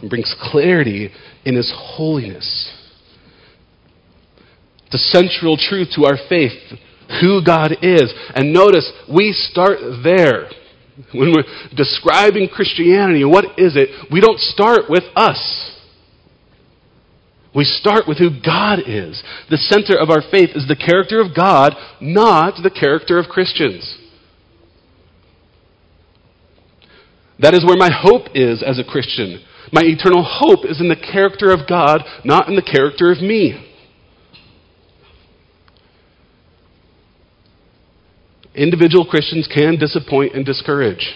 and 0.00 0.11
brings 0.11 0.35
clarity 0.50 1.11
in 1.45 1.55
His 1.55 1.73
holiness 1.75 2.75
the 4.90 4.99
central 4.99 5.57
truth 5.57 5.88
to 5.97 6.04
our 6.04 6.18
faith, 6.28 6.52
who 7.21 7.42
God 7.45 7.73
is. 7.83 8.12
And 8.35 8.52
notice, 8.52 8.90
we 9.12 9.33
start 9.33 9.78
there. 10.02 10.49
When 11.12 11.33
we're 11.33 11.45
describing 11.76 12.49
Christianity, 12.49 13.25
what 13.25 13.59
is 13.59 13.76
it? 13.76 13.88
We 14.11 14.21
don't 14.21 14.40
start 14.40 14.83
with 14.88 15.04
us. 15.14 15.75
We 17.54 17.64
start 17.64 18.07
with 18.07 18.18
who 18.18 18.30
God 18.30 18.80
is. 18.87 19.23
The 19.50 19.57
center 19.57 19.97
of 19.99 20.11
our 20.11 20.23
faith 20.30 20.50
is 20.54 20.68
the 20.68 20.76
character 20.76 21.21
of 21.21 21.35
God, 21.35 21.75
not 22.00 22.62
the 22.62 22.71
character 22.71 23.18
of 23.18 23.26
Christians. 23.26 23.99
That 27.40 27.54
is 27.54 27.64
where 27.64 27.76
my 27.76 27.90
hope 27.92 28.28
is 28.35 28.62
as 28.62 28.78
a 28.78 28.85
Christian. 28.85 29.45
My 29.73 29.83
eternal 29.85 30.25
hope 30.25 30.64
is 30.64 30.80
in 30.80 30.88
the 30.88 30.97
character 30.97 31.52
of 31.52 31.68
God, 31.68 32.02
not 32.25 32.49
in 32.49 32.57
the 32.57 32.62
character 32.62 33.12
of 33.12 33.21
me. 33.21 33.68
Individual 38.55 39.07
Christians 39.07 39.49
can 39.52 39.76
disappoint 39.76 40.35
and 40.35 40.45
discourage. 40.45 41.14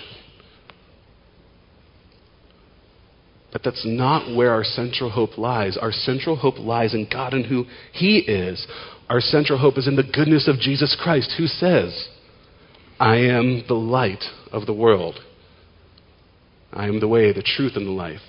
But 3.53 3.63
that's 3.63 3.85
not 3.85 4.35
where 4.35 4.51
our 4.51 4.65
central 4.65 5.11
hope 5.11 5.37
lies. 5.37 5.77
Our 5.77 5.93
central 5.93 6.37
hope 6.37 6.59
lies 6.59 6.95
in 6.95 7.07
God 7.11 7.35
and 7.35 7.45
who 7.45 7.67
He 7.93 8.19
is. 8.19 8.67
Our 9.11 9.21
central 9.21 9.59
hope 9.59 9.77
is 9.77 9.87
in 9.87 9.97
the 9.97 10.03
goodness 10.03 10.49
of 10.49 10.59
Jesus 10.59 10.97
Christ, 11.01 11.35
who 11.37 11.47
says, 11.47 12.09
I 12.99 13.17
am 13.17 13.65
the 13.69 13.75
light 13.75 14.25
of 14.53 14.65
the 14.65 14.73
world. 14.73 15.19
I 16.73 16.87
am 16.87 17.01
the 17.01 17.09
way, 17.09 17.33
the 17.33 17.43
truth, 17.43 17.73
and 17.77 17.87
the 17.87 17.91
life. 17.91 18.21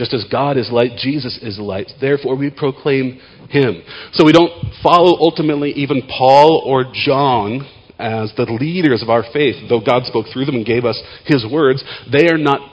Just 0.00 0.14
as 0.14 0.24
God 0.32 0.56
is 0.56 0.70
light, 0.72 0.92
Jesus 0.96 1.38
is 1.42 1.58
light. 1.58 1.90
Therefore, 2.00 2.34
we 2.34 2.48
proclaim 2.48 3.20
him. 3.50 3.82
So 4.14 4.24
we 4.24 4.32
don't 4.32 4.50
follow 4.82 5.18
ultimately 5.20 5.72
even 5.72 6.08
Paul 6.08 6.62
or 6.64 6.90
John 6.90 7.68
as 7.98 8.32
the 8.34 8.44
leaders 8.44 9.02
of 9.02 9.10
our 9.10 9.24
faith, 9.30 9.56
though 9.68 9.82
God 9.84 10.06
spoke 10.06 10.24
through 10.32 10.46
them 10.46 10.54
and 10.54 10.64
gave 10.64 10.86
us 10.86 10.98
his 11.26 11.44
words. 11.52 11.84
They 12.10 12.32
are 12.32 12.38
not 12.38 12.72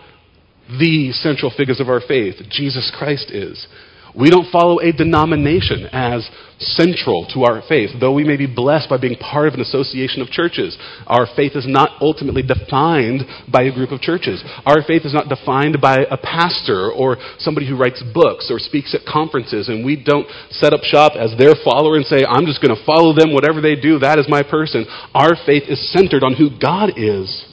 the 0.70 1.12
central 1.12 1.52
figures 1.52 1.82
of 1.82 1.90
our 1.90 2.00
faith. 2.00 2.36
Jesus 2.50 2.90
Christ 2.98 3.30
is. 3.30 3.68
We 4.16 4.30
don't 4.30 4.52
follow 4.52 4.80
a 4.80 4.92
denomination 4.92 5.88
as 5.92 6.30
central 6.60 7.28
to 7.34 7.44
our 7.44 7.62
faith, 7.68 7.92
though 8.00 8.14
we 8.14 8.24
may 8.24 8.38
be 8.38 8.48
blessed 8.48 8.90
by 8.90 8.98
being 8.98 9.18
part 9.18 9.48
of 9.48 9.54
an 9.54 9.62
association 9.62 10.22
of 10.22 10.30
churches. 10.30 10.78
Our 11.06 11.28
faith 11.36 11.52
is 11.56 11.68
not 11.68 12.02
ultimately 12.02 12.42
defined 12.42 13.22
by 13.52 13.64
a 13.64 13.74
group 13.74 13.92
of 13.92 14.02
churches. 14.02 14.44
Our 14.66 14.82
faith 14.82 15.04
is 15.06 15.14
not 15.14 15.30
defined 15.30 15.78
by 15.82 15.98
a 16.10 16.18
pastor 16.18 16.92
or 16.92 17.18
somebody 17.38 17.68
who 17.68 17.78
writes 17.78 18.04
books 18.14 18.50
or 18.50 18.58
speaks 18.60 18.96
at 18.96 19.06
conferences, 19.06 19.70
and 19.70 19.86
we 19.86 20.02
don't 20.02 20.28
set 20.50 20.74
up 20.74 20.82
shop 20.82 21.14
as 21.16 21.38
their 21.38 21.54
follower 21.64 21.96
and 21.96 22.06
say, 22.06 22.26
I'm 22.26 22.46
just 22.46 22.62
going 22.62 22.76
to 22.76 22.86
follow 22.86 23.14
them, 23.14 23.34
whatever 23.34 23.62
they 23.62 23.76
do, 23.76 24.00
that 24.00 24.18
is 24.18 24.26
my 24.28 24.42
person. 24.42 24.86
Our 25.14 25.36
faith 25.46 25.64
is 25.68 25.94
centered 25.94 26.24
on 26.24 26.34
who 26.34 26.50
God 26.60 26.94
is, 26.98 27.46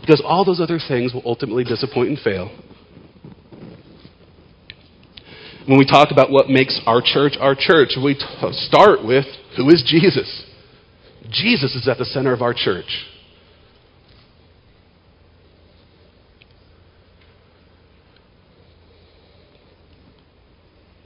because 0.00 0.22
all 0.24 0.44
those 0.44 0.60
other 0.60 0.78
things 0.78 1.12
will 1.12 1.22
ultimately 1.26 1.64
disappoint 1.64 2.08
and 2.08 2.18
fail. 2.18 2.50
When 5.66 5.78
we 5.78 5.84
talk 5.84 6.12
about 6.12 6.30
what 6.30 6.48
makes 6.48 6.80
our 6.86 7.02
church 7.02 7.32
our 7.40 7.56
church, 7.58 7.90
we 8.02 8.14
t- 8.14 8.24
start 8.52 9.04
with 9.04 9.24
who 9.56 9.68
is 9.68 9.82
Jesus? 9.84 10.44
Jesus 11.28 11.74
is 11.74 11.88
at 11.88 11.98
the 11.98 12.04
center 12.04 12.32
of 12.32 12.40
our 12.40 12.54
church. 12.54 13.04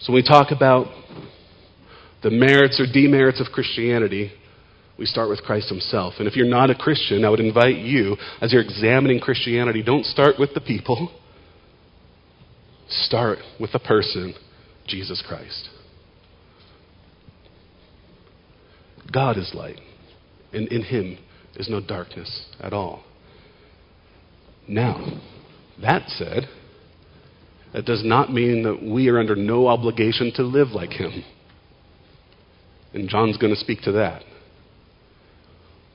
So 0.00 0.12
when 0.12 0.22
we 0.22 0.28
talk 0.28 0.50
about 0.50 0.88
the 2.22 2.30
merits 2.30 2.78
or 2.78 2.84
demerits 2.92 3.40
of 3.40 3.46
Christianity, 3.52 4.30
we 4.98 5.06
start 5.06 5.30
with 5.30 5.42
Christ 5.42 5.70
Himself. 5.70 6.14
And 6.18 6.28
if 6.28 6.36
you're 6.36 6.46
not 6.46 6.68
a 6.68 6.74
Christian, 6.74 7.24
I 7.24 7.30
would 7.30 7.40
invite 7.40 7.76
you, 7.76 8.18
as 8.42 8.52
you're 8.52 8.62
examining 8.62 9.20
Christianity, 9.20 9.82
don't 9.82 10.04
start 10.04 10.38
with 10.38 10.52
the 10.52 10.60
people. 10.60 11.10
Start 12.90 13.38
with 13.58 13.72
the 13.72 13.78
person 13.78 14.34
Jesus 14.90 15.22
Christ. 15.26 15.68
God 19.12 19.38
is 19.38 19.52
light, 19.54 19.80
and 20.52 20.68
in 20.68 20.82
him 20.82 21.18
is 21.56 21.68
no 21.68 21.80
darkness 21.80 22.46
at 22.60 22.72
all. 22.72 23.04
Now, 24.68 25.20
that 25.82 26.08
said, 26.08 26.44
that 27.72 27.84
does 27.84 28.04
not 28.04 28.32
mean 28.32 28.64
that 28.64 28.82
we 28.82 29.08
are 29.08 29.18
under 29.18 29.36
no 29.36 29.68
obligation 29.68 30.32
to 30.36 30.42
live 30.42 30.68
like 30.68 30.90
him. 30.90 31.24
And 32.92 33.08
John's 33.08 33.36
going 33.36 33.54
to 33.54 33.60
speak 33.60 33.82
to 33.82 33.92
that. 33.92 34.22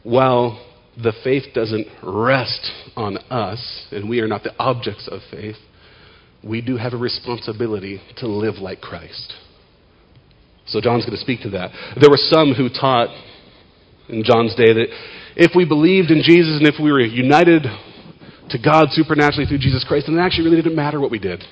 While 0.03 0.65
the 1.01 1.13
faith 1.23 1.43
doesn't 1.53 1.87
rest 2.01 2.71
on 2.95 3.17
us, 3.29 3.87
and 3.91 4.09
we 4.09 4.19
are 4.21 4.27
not 4.27 4.43
the 4.43 4.55
objects 4.57 5.09
of 5.11 5.19
faith, 5.29 5.57
we 6.45 6.61
do 6.61 6.77
have 6.77 6.93
a 6.93 6.97
responsibility 6.97 7.99
to 8.17 8.27
live 8.27 8.55
like 8.55 8.79
Christ. 8.79 9.33
So 10.67 10.79
John's 10.79 11.05
going 11.05 11.17
to 11.17 11.21
speak 11.21 11.41
to 11.41 11.49
that. 11.51 11.71
There 11.99 12.09
were 12.09 12.21
some 12.21 12.53
who 12.53 12.69
taught 12.69 13.09
in 14.09 14.23
John's 14.23 14.55
day 14.55 14.73
that 14.73 14.87
if 15.35 15.51
we 15.55 15.65
believed 15.65 16.11
in 16.11 16.21
Jesus 16.23 16.57
and 16.57 16.67
if 16.67 16.75
we 16.81 16.91
were 16.91 17.01
united 17.01 17.63
to 18.49 18.57
God 18.59 18.87
supernaturally 18.91 19.45
through 19.47 19.57
Jesus 19.57 19.83
Christ, 19.87 20.05
then 20.07 20.17
it 20.17 20.21
actually 20.21 20.45
really 20.45 20.61
didn't 20.61 20.75
matter 20.75 20.99
what 20.99 21.11
we 21.11 21.19
did. 21.19 21.43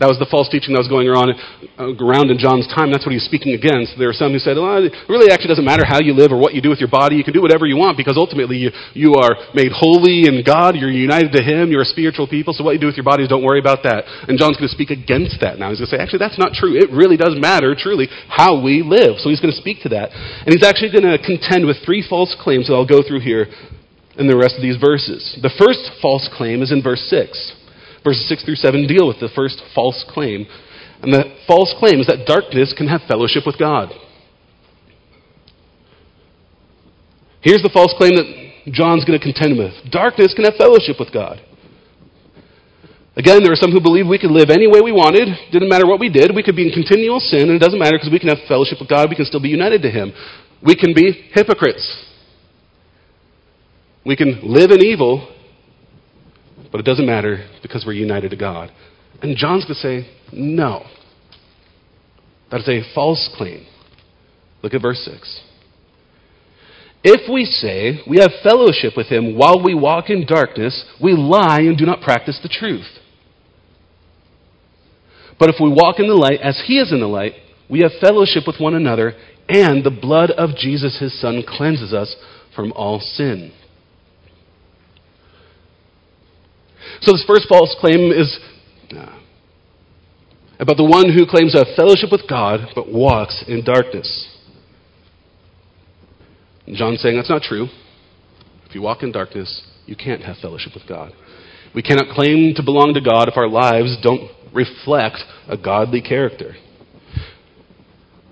That 0.00 0.08
was 0.08 0.16
the 0.16 0.24
false 0.32 0.48
teaching 0.48 0.72
that 0.72 0.80
was 0.80 0.88
going 0.88 1.04
around, 1.04 1.36
uh, 1.76 1.92
around 2.00 2.32
in 2.32 2.40
John's 2.40 2.64
time. 2.72 2.88
That's 2.88 3.04
what 3.04 3.12
he 3.12 3.20
was 3.20 3.28
speaking 3.28 3.52
against. 3.52 4.00
There 4.00 4.08
are 4.08 4.16
some 4.16 4.32
who 4.32 4.40
said, 4.40 4.56
well, 4.56 4.80
it 4.80 4.96
really 5.12 5.28
actually 5.28 5.52
doesn't 5.52 5.68
matter 5.68 5.84
how 5.84 6.00
you 6.00 6.16
live 6.16 6.32
or 6.32 6.40
what 6.40 6.56
you 6.56 6.64
do 6.64 6.72
with 6.72 6.80
your 6.80 6.88
body. 6.88 7.20
You 7.20 7.24
can 7.24 7.36
do 7.36 7.44
whatever 7.44 7.68
you 7.68 7.76
want 7.76 8.00
because 8.00 8.16
ultimately 8.16 8.56
you, 8.56 8.72
you 8.96 9.20
are 9.20 9.36
made 9.52 9.76
holy 9.76 10.24
in 10.24 10.40
God. 10.40 10.72
You're 10.72 10.88
united 10.88 11.36
to 11.36 11.44
Him. 11.44 11.68
You're 11.68 11.84
a 11.84 11.92
spiritual 11.92 12.24
people. 12.24 12.56
So 12.56 12.64
what 12.64 12.72
you 12.72 12.80
do 12.80 12.88
with 12.88 12.96
your 12.96 13.04
bodies, 13.04 13.28
don't 13.28 13.44
worry 13.44 13.60
about 13.60 13.84
that. 13.84 14.08
And 14.24 14.40
John's 14.40 14.56
going 14.56 14.72
to 14.72 14.74
speak 14.74 14.88
against 14.88 15.36
that 15.44 15.60
now. 15.60 15.68
He's 15.68 15.84
going 15.84 15.92
to 15.92 15.94
say, 15.94 16.00
actually, 16.00 16.24
that's 16.24 16.40
not 16.40 16.56
true. 16.56 16.80
It 16.80 16.88
really 16.88 17.20
does 17.20 17.36
matter, 17.36 17.76
truly, 17.76 18.08
how 18.32 18.56
we 18.56 18.80
live. 18.80 19.20
So 19.20 19.28
he's 19.28 19.44
going 19.44 19.52
to 19.52 19.60
speak 19.60 19.84
to 19.84 19.92
that. 19.92 20.16
And 20.16 20.48
he's 20.56 20.64
actually 20.64 20.96
going 20.96 21.04
to 21.04 21.20
contend 21.20 21.68
with 21.68 21.84
three 21.84 22.00
false 22.00 22.32
claims 22.40 22.72
that 22.72 22.74
I'll 22.74 22.88
go 22.88 23.04
through 23.04 23.20
here 23.20 23.52
in 24.16 24.32
the 24.32 24.36
rest 24.36 24.56
of 24.56 24.64
these 24.64 24.80
verses. 24.80 25.36
The 25.44 25.52
first 25.60 26.00
false 26.00 26.24
claim 26.32 26.64
is 26.64 26.72
in 26.72 26.80
verse 26.80 27.04
6. 27.12 27.59
Verses 28.02 28.28
6 28.28 28.44
through 28.44 28.56
7 28.56 28.86
deal 28.86 29.06
with 29.06 29.20
the 29.20 29.28
first 29.34 29.62
false 29.74 30.04
claim. 30.08 30.46
And 31.02 31.12
the 31.12 31.36
false 31.46 31.74
claim 31.78 32.00
is 32.00 32.06
that 32.06 32.26
darkness 32.26 32.74
can 32.76 32.88
have 32.88 33.00
fellowship 33.08 33.44
with 33.46 33.58
God. 33.58 33.92
Here's 37.40 37.62
the 37.62 37.72
false 37.72 37.94
claim 37.96 38.16
that 38.16 38.72
John's 38.72 39.04
going 39.04 39.18
to 39.18 39.24
contend 39.24 39.56
with 39.56 39.72
darkness 39.90 40.34
can 40.34 40.44
have 40.44 40.56
fellowship 40.56 40.96
with 41.00 41.12
God. 41.12 41.40
Again, 43.16 43.42
there 43.42 43.52
are 43.52 43.58
some 43.58 43.72
who 43.72 43.80
believe 43.80 44.06
we 44.06 44.18
could 44.18 44.30
live 44.30 44.48
any 44.50 44.68
way 44.68 44.80
we 44.80 44.92
wanted. 44.92 45.28
Didn't 45.50 45.68
matter 45.68 45.86
what 45.86 46.00
we 46.00 46.08
did. 46.08 46.32
We 46.34 46.42
could 46.42 46.56
be 46.56 46.68
in 46.68 46.72
continual 46.72 47.18
sin, 47.18 47.50
and 47.50 47.56
it 47.56 47.58
doesn't 47.58 47.78
matter 47.78 47.98
because 47.98 48.12
we 48.12 48.20
can 48.20 48.28
have 48.28 48.38
fellowship 48.46 48.78
with 48.78 48.88
God. 48.88 49.10
We 49.10 49.16
can 49.16 49.26
still 49.26 49.42
be 49.42 49.48
united 49.48 49.82
to 49.82 49.90
Him. 49.90 50.12
We 50.62 50.76
can 50.76 50.94
be 50.94 51.28
hypocrites. 51.34 51.84
We 54.06 54.16
can 54.16 54.40
live 54.42 54.70
in 54.70 54.80
evil 54.80 55.28
but 56.70 56.80
it 56.80 56.84
doesn't 56.84 57.06
matter 57.06 57.48
because 57.62 57.84
we're 57.86 57.92
united 57.92 58.30
to 58.30 58.36
God. 58.36 58.70
And 59.22 59.36
John's 59.36 59.64
going 59.64 59.74
to 59.74 59.80
say, 59.80 60.10
no. 60.32 60.84
That 62.50 62.60
is 62.60 62.68
a 62.68 62.94
false 62.94 63.28
claim. 63.36 63.66
Look 64.62 64.74
at 64.74 64.82
verse 64.82 65.02
6. 65.04 65.42
If 67.02 67.32
we 67.32 67.44
say 67.44 68.00
we 68.08 68.18
have 68.18 68.30
fellowship 68.42 68.92
with 68.96 69.06
him 69.06 69.36
while 69.36 69.62
we 69.62 69.74
walk 69.74 70.10
in 70.10 70.26
darkness, 70.26 70.84
we 71.02 71.12
lie 71.12 71.60
and 71.60 71.78
do 71.78 71.86
not 71.86 72.02
practice 72.02 72.38
the 72.42 72.48
truth. 72.48 72.98
But 75.38 75.48
if 75.48 75.56
we 75.60 75.70
walk 75.70 75.98
in 75.98 76.06
the 76.06 76.14
light 76.14 76.40
as 76.42 76.62
he 76.66 76.78
is 76.78 76.92
in 76.92 77.00
the 77.00 77.06
light, 77.06 77.32
we 77.70 77.80
have 77.80 77.92
fellowship 78.00 78.42
with 78.46 78.60
one 78.60 78.74
another, 78.74 79.14
and 79.48 79.82
the 79.82 79.90
blood 79.90 80.30
of 80.32 80.56
Jesus, 80.56 80.98
his 81.00 81.18
son, 81.18 81.42
cleanses 81.46 81.94
us 81.94 82.14
from 82.54 82.72
all 82.72 83.00
sin. 83.00 83.52
So, 87.00 87.12
this 87.12 87.24
first 87.26 87.48
false 87.48 87.74
claim 87.80 88.12
is 88.12 88.38
about 90.58 90.76
the 90.76 90.84
one 90.84 91.12
who 91.12 91.26
claims 91.26 91.52
to 91.52 91.64
have 91.64 91.74
fellowship 91.74 92.10
with 92.12 92.28
God 92.28 92.60
but 92.74 92.92
walks 92.92 93.42
in 93.48 93.64
darkness. 93.64 94.28
John's 96.68 97.00
saying 97.00 97.16
that's 97.16 97.30
not 97.30 97.42
true. 97.42 97.66
If 98.68 98.74
you 98.74 98.82
walk 98.82 99.02
in 99.02 99.10
darkness, 99.10 99.66
you 99.86 99.96
can't 99.96 100.22
have 100.22 100.36
fellowship 100.36 100.72
with 100.74 100.86
God. 100.86 101.12
We 101.74 101.82
cannot 101.82 102.14
claim 102.14 102.54
to 102.56 102.62
belong 102.62 102.94
to 102.94 103.00
God 103.00 103.28
if 103.28 103.36
our 103.36 103.48
lives 103.48 103.96
don't 104.02 104.30
reflect 104.54 105.18
a 105.48 105.56
godly 105.56 106.02
character. 106.02 106.54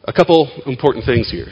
A 0.04 0.12
couple 0.12 0.50
important 0.66 1.04
things 1.04 1.30
here. 1.30 1.48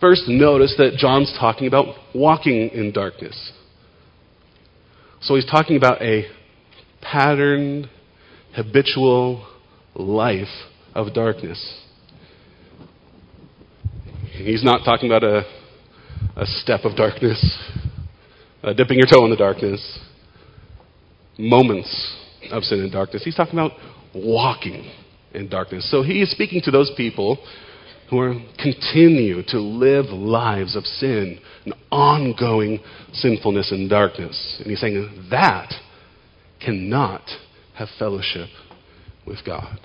First, 0.00 0.22
notice 0.28 0.74
that 0.78 0.96
John's 0.96 1.34
talking 1.38 1.66
about 1.66 1.94
walking 2.14 2.70
in 2.70 2.92
darkness. 2.92 3.52
So 5.22 5.34
he's 5.34 5.44
talking 5.44 5.76
about 5.76 6.00
a 6.00 6.24
patterned, 7.02 7.90
habitual 8.54 9.46
life 9.94 10.48
of 10.94 11.12
darkness. 11.12 11.80
He's 14.32 14.64
not 14.64 14.82
talking 14.84 15.10
about 15.10 15.22
a, 15.22 15.42
a 16.36 16.46
step 16.46 16.80
of 16.84 16.96
darkness, 16.96 17.58
uh, 18.62 18.72
dipping 18.72 18.96
your 18.96 19.06
toe 19.06 19.24
in 19.26 19.30
the 19.30 19.36
darkness, 19.36 19.98
moments 21.38 22.16
of 22.50 22.62
sin 22.62 22.80
and 22.80 22.90
darkness. 22.90 23.22
He's 23.22 23.34
talking 23.34 23.58
about 23.58 23.72
walking 24.14 24.90
in 25.34 25.50
darkness. 25.50 25.90
So 25.90 26.02
he 26.02 26.22
is 26.22 26.30
speaking 26.30 26.62
to 26.64 26.70
those 26.70 26.90
people 26.96 27.38
who 28.10 28.40
continue 28.60 29.42
to 29.44 29.60
live 29.60 30.06
lives 30.06 30.74
of 30.74 30.84
sin 30.84 31.38
and 31.64 31.74
ongoing 31.92 32.80
sinfulness 33.12 33.70
and 33.70 33.88
darkness. 33.88 34.56
And 34.58 34.68
he's 34.68 34.80
saying 34.80 35.28
that 35.30 35.72
cannot 36.60 37.22
have 37.74 37.88
fellowship 37.98 38.48
with 39.26 39.38
God. 39.46 39.78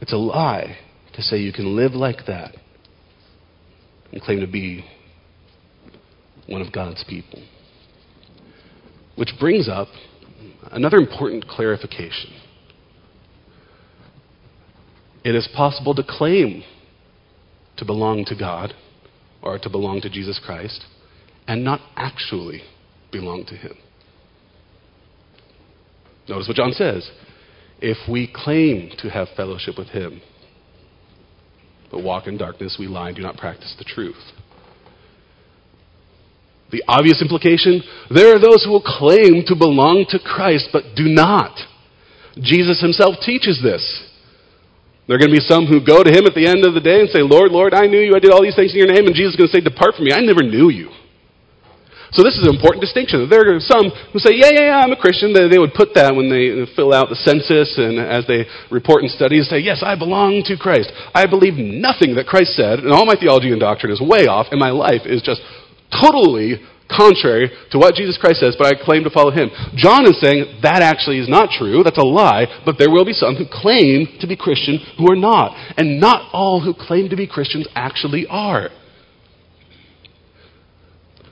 It's 0.00 0.12
a 0.12 0.16
lie 0.16 0.76
to 1.14 1.22
say 1.22 1.36
you 1.36 1.52
can 1.52 1.76
live 1.76 1.92
like 1.92 2.26
that 2.26 2.56
and 4.12 4.20
claim 4.20 4.40
to 4.40 4.48
be 4.48 4.84
one 6.48 6.60
of 6.60 6.72
God's 6.72 7.04
people. 7.08 7.40
Which 9.14 9.30
brings 9.38 9.68
up 9.68 9.86
another 10.70 10.96
important 10.96 11.46
clarification. 11.46 12.30
It 15.24 15.34
is 15.34 15.48
possible 15.54 15.94
to 15.94 16.02
claim 16.02 16.64
to 17.76 17.84
belong 17.84 18.24
to 18.26 18.36
God 18.36 18.74
or 19.42 19.58
to 19.58 19.70
belong 19.70 20.00
to 20.02 20.10
Jesus 20.10 20.40
Christ 20.44 20.84
and 21.46 21.64
not 21.64 21.80
actually 21.96 22.62
belong 23.10 23.44
to 23.46 23.54
Him. 23.54 23.74
Notice 26.28 26.48
what 26.48 26.56
John 26.56 26.72
says. 26.72 27.10
If 27.80 27.96
we 28.08 28.32
claim 28.32 28.92
to 28.98 29.10
have 29.10 29.28
fellowship 29.36 29.76
with 29.76 29.88
Him, 29.88 30.22
but 31.90 32.02
walk 32.02 32.26
in 32.26 32.38
darkness, 32.38 32.76
we 32.78 32.86
lie 32.86 33.08
and 33.08 33.16
do 33.16 33.22
not 33.22 33.36
practice 33.36 33.74
the 33.78 33.84
truth. 33.84 34.16
The 36.72 36.82
obvious 36.88 37.20
implication 37.20 37.84
there 38.08 38.34
are 38.34 38.40
those 38.40 38.64
who 38.64 38.72
will 38.72 38.84
claim 38.84 39.44
to 39.46 39.54
belong 39.54 40.08
to 40.10 40.18
Christ 40.18 40.72
but 40.72 40.96
do 40.96 41.04
not. 41.04 41.52
Jesus 42.40 42.80
himself 42.80 43.20
teaches 43.20 43.60
this. 43.62 43.84
There 45.06 45.16
are 45.16 45.20
going 45.20 45.34
to 45.34 45.36
be 45.36 45.44
some 45.44 45.66
who 45.68 45.84
go 45.84 46.00
to 46.00 46.08
him 46.08 46.24
at 46.24 46.32
the 46.32 46.48
end 46.48 46.64
of 46.64 46.72
the 46.72 46.80
day 46.80 47.04
and 47.04 47.10
say, 47.10 47.20
Lord, 47.20 47.52
Lord, 47.52 47.74
I 47.74 47.84
knew 47.90 48.00
you. 48.00 48.16
I 48.16 48.22
did 48.22 48.32
all 48.32 48.40
these 48.40 48.56
things 48.56 48.72
in 48.72 48.80
your 48.80 48.88
name. 48.88 49.04
And 49.04 49.12
Jesus 49.12 49.34
is 49.34 49.36
going 49.36 49.50
to 49.50 49.54
say, 49.58 49.60
Depart 49.60 49.98
from 49.98 50.08
me. 50.08 50.14
I 50.14 50.24
never 50.24 50.40
knew 50.40 50.70
you. 50.70 50.88
So 52.12 52.20
this 52.22 52.36
is 52.36 52.44
an 52.44 52.52
important 52.52 52.84
distinction. 52.84 53.24
There 53.24 53.56
are 53.56 53.60
some 53.60 53.88
who 54.12 54.20
say, 54.20 54.36
yeah, 54.36 54.52
yeah, 54.52 54.68
yeah, 54.68 54.80
I'm 54.84 54.92
a 54.92 55.00
Christian. 55.00 55.32
They, 55.32 55.48
they 55.48 55.56
would 55.56 55.72
put 55.72 55.96
that 55.96 56.12
when 56.12 56.28
they 56.28 56.68
fill 56.76 56.92
out 56.92 57.08
the 57.08 57.16
census 57.16 57.72
and 57.80 57.96
as 57.96 58.28
they 58.28 58.44
report 58.68 59.00
in 59.00 59.08
studies, 59.08 59.48
say, 59.48 59.64
yes, 59.64 59.80
I 59.80 59.96
belong 59.96 60.44
to 60.44 60.60
Christ. 60.60 60.92
I 61.16 61.24
believe 61.24 61.56
nothing 61.56 62.14
that 62.20 62.28
Christ 62.28 62.52
said, 62.52 62.84
and 62.84 62.92
all 62.92 63.08
my 63.08 63.16
theology 63.16 63.48
and 63.48 63.56
doctrine 63.56 63.96
is 63.96 64.00
way 64.00 64.28
off, 64.28 64.52
and 64.52 64.60
my 64.60 64.68
life 64.68 65.08
is 65.08 65.24
just 65.24 65.40
totally 65.92 66.60
contrary 66.90 67.50
to 67.70 67.78
what 67.78 67.94
Jesus 67.94 68.18
Christ 68.20 68.40
says, 68.40 68.54
but 68.58 68.66
I 68.66 68.84
claim 68.84 69.04
to 69.04 69.10
follow 69.10 69.30
him. 69.30 69.50
John 69.74 70.04
is 70.04 70.20
saying 70.20 70.60
that 70.62 70.82
actually 70.82 71.18
is 71.18 71.28
not 71.28 71.50
true. 71.50 71.82
That's 71.82 71.98
a 71.98 72.06
lie, 72.06 72.46
but 72.64 72.76
there 72.78 72.90
will 72.90 73.04
be 73.04 73.12
some 73.12 73.34
who 73.34 73.44
claim 73.50 74.06
to 74.20 74.26
be 74.26 74.36
Christian 74.36 74.78
who 74.98 75.10
are 75.10 75.16
not. 75.16 75.56
And 75.76 76.00
not 76.00 76.30
all 76.32 76.60
who 76.60 76.74
claim 76.74 77.08
to 77.08 77.16
be 77.16 77.26
Christians 77.26 77.66
actually 77.74 78.26
are. 78.28 78.68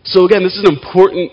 So 0.04 0.24
again, 0.24 0.42
this 0.42 0.56
is 0.56 0.64
an 0.64 0.74
important 0.74 1.32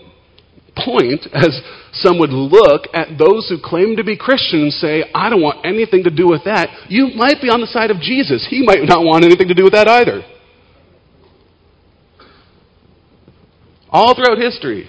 point 0.75 1.25
as 1.33 1.61
some 1.93 2.19
would 2.19 2.29
look 2.29 2.85
at 2.93 3.17
those 3.17 3.49
who 3.49 3.57
claim 3.63 3.95
to 3.95 4.03
be 4.03 4.17
Christian 4.17 4.69
and 4.69 4.73
say, 4.73 5.05
I 5.15 5.29
don't 5.29 5.41
want 5.41 5.65
anything 5.65 6.03
to 6.03 6.11
do 6.11 6.27
with 6.27 6.43
that. 6.45 6.69
You 6.89 7.09
might 7.15 7.41
be 7.41 7.49
on 7.49 7.61
the 7.61 7.67
side 7.67 7.89
of 7.89 7.97
Jesus. 7.97 8.45
He 8.49 8.61
might 8.61 8.83
not 8.83 9.01
want 9.03 9.25
anything 9.25 9.47
to 9.47 9.55
do 9.55 9.63
with 9.63 9.73
that 9.73 9.87
either. 9.87 10.21
All 13.97 14.13
throughout 14.13 14.37
history, 14.37 14.87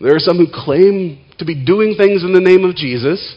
there 0.00 0.12
are 0.16 0.18
some 0.18 0.38
who 0.38 0.48
claim 0.52 1.24
to 1.38 1.44
be 1.44 1.64
doing 1.64 1.94
things 1.96 2.24
in 2.24 2.32
the 2.32 2.40
name 2.40 2.64
of 2.64 2.74
Jesus 2.74 3.36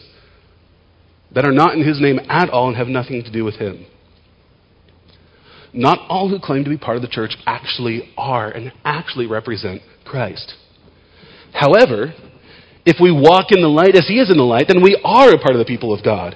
that 1.32 1.44
are 1.44 1.52
not 1.52 1.76
in 1.76 1.86
his 1.86 2.00
name 2.00 2.18
at 2.28 2.50
all 2.50 2.66
and 2.66 2.76
have 2.76 2.88
nothing 2.88 3.22
to 3.22 3.30
do 3.30 3.44
with 3.44 3.54
him. 3.54 3.86
Not 5.72 6.00
all 6.08 6.28
who 6.28 6.40
claim 6.40 6.64
to 6.64 6.70
be 6.70 6.76
part 6.76 6.96
of 6.96 7.02
the 7.02 7.08
church 7.08 7.36
actually 7.46 8.12
are 8.16 8.50
and 8.50 8.72
actually 8.84 9.26
represent 9.26 9.82
Christ. 10.04 10.54
However, 11.52 12.12
if 12.84 12.96
we 13.00 13.12
walk 13.12 13.52
in 13.52 13.62
the 13.62 13.68
light 13.68 13.94
as 13.94 14.08
he 14.08 14.18
is 14.18 14.32
in 14.32 14.36
the 14.36 14.42
light, 14.42 14.66
then 14.66 14.82
we 14.82 15.00
are 15.04 15.30
a 15.30 15.38
part 15.38 15.54
of 15.54 15.60
the 15.60 15.64
people 15.64 15.94
of 15.94 16.04
God. 16.04 16.34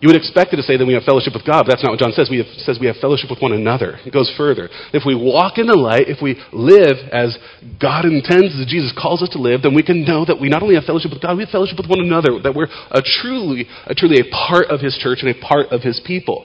You 0.00 0.08
would 0.08 0.16
expect 0.16 0.52
it 0.52 0.56
to 0.56 0.62
say 0.62 0.76
that 0.76 0.84
we 0.84 0.92
have 0.92 1.04
fellowship 1.04 1.32
with 1.32 1.46
God, 1.46 1.64
but 1.64 1.72
that's 1.72 1.82
not 1.82 1.96
what 1.96 2.00
John 2.00 2.12
says. 2.12 2.28
He 2.28 2.44
says 2.60 2.76
we 2.78 2.86
have 2.86 3.00
fellowship 3.00 3.30
with 3.30 3.40
one 3.40 3.52
another. 3.52 3.96
It 4.04 4.12
goes 4.12 4.28
further. 4.36 4.68
If 4.92 5.04
we 5.06 5.14
walk 5.16 5.56
in 5.56 5.66
the 5.66 5.76
light, 5.76 6.12
if 6.12 6.20
we 6.20 6.36
live 6.52 7.00
as 7.12 7.38
God 7.80 8.04
intends, 8.04 8.52
as 8.60 8.68
Jesus 8.68 8.92
calls 8.92 9.22
us 9.22 9.30
to 9.32 9.40
live, 9.40 9.62
then 9.62 9.72
we 9.72 9.82
can 9.82 10.04
know 10.04 10.26
that 10.26 10.36
we 10.38 10.52
not 10.52 10.62
only 10.62 10.74
have 10.74 10.84
fellowship 10.84 11.12
with 11.12 11.22
God, 11.22 11.38
we 11.38 11.44
have 11.44 11.52
fellowship 11.52 11.78
with 11.80 11.88
one 11.88 12.04
another, 12.04 12.36
that 12.44 12.52
we're 12.52 12.68
a 12.92 13.00
truly, 13.00 13.64
a 13.86 13.94
truly 13.94 14.20
a 14.20 14.28
part 14.28 14.68
of 14.68 14.80
His 14.80 15.00
church 15.00 15.24
and 15.24 15.32
a 15.32 15.40
part 15.40 15.72
of 15.72 15.80
His 15.80 15.98
people. 16.04 16.44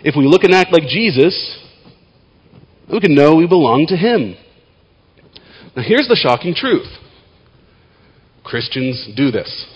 If 0.00 0.16
we 0.16 0.24
look 0.24 0.42
and 0.42 0.54
act 0.54 0.72
like 0.72 0.88
Jesus, 0.88 1.36
we 2.90 3.00
can 3.00 3.14
know 3.14 3.36
we 3.36 3.46
belong 3.46 3.84
to 3.88 3.96
Him. 3.96 4.36
Now 5.76 5.82
here's 5.84 6.08
the 6.08 6.16
shocking 6.16 6.54
truth. 6.54 6.88
Christians 8.42 9.10
do 9.14 9.30
this 9.30 9.66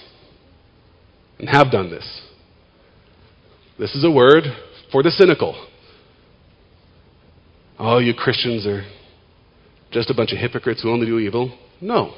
and 1.39 1.51
have 1.51 1.71
done 1.71 1.91
this. 1.91 2.23
This 3.79 3.95
is 3.95 4.05
a 4.05 4.11
word 4.11 4.45
for 4.91 5.03
the 5.03 5.11
cynical. 5.11 5.69
Oh, 7.79 7.99
you 7.99 8.15
Christians 8.15 8.67
are 8.67 8.85
just 9.91 10.11
a 10.11 10.15
bunch 10.15 10.33
of 10.33 10.39
hypocrites 10.39 10.83
who 10.83 10.91
only 10.91 11.07
do 11.07 11.19
evil. 11.19 11.59
No. 11.81 12.15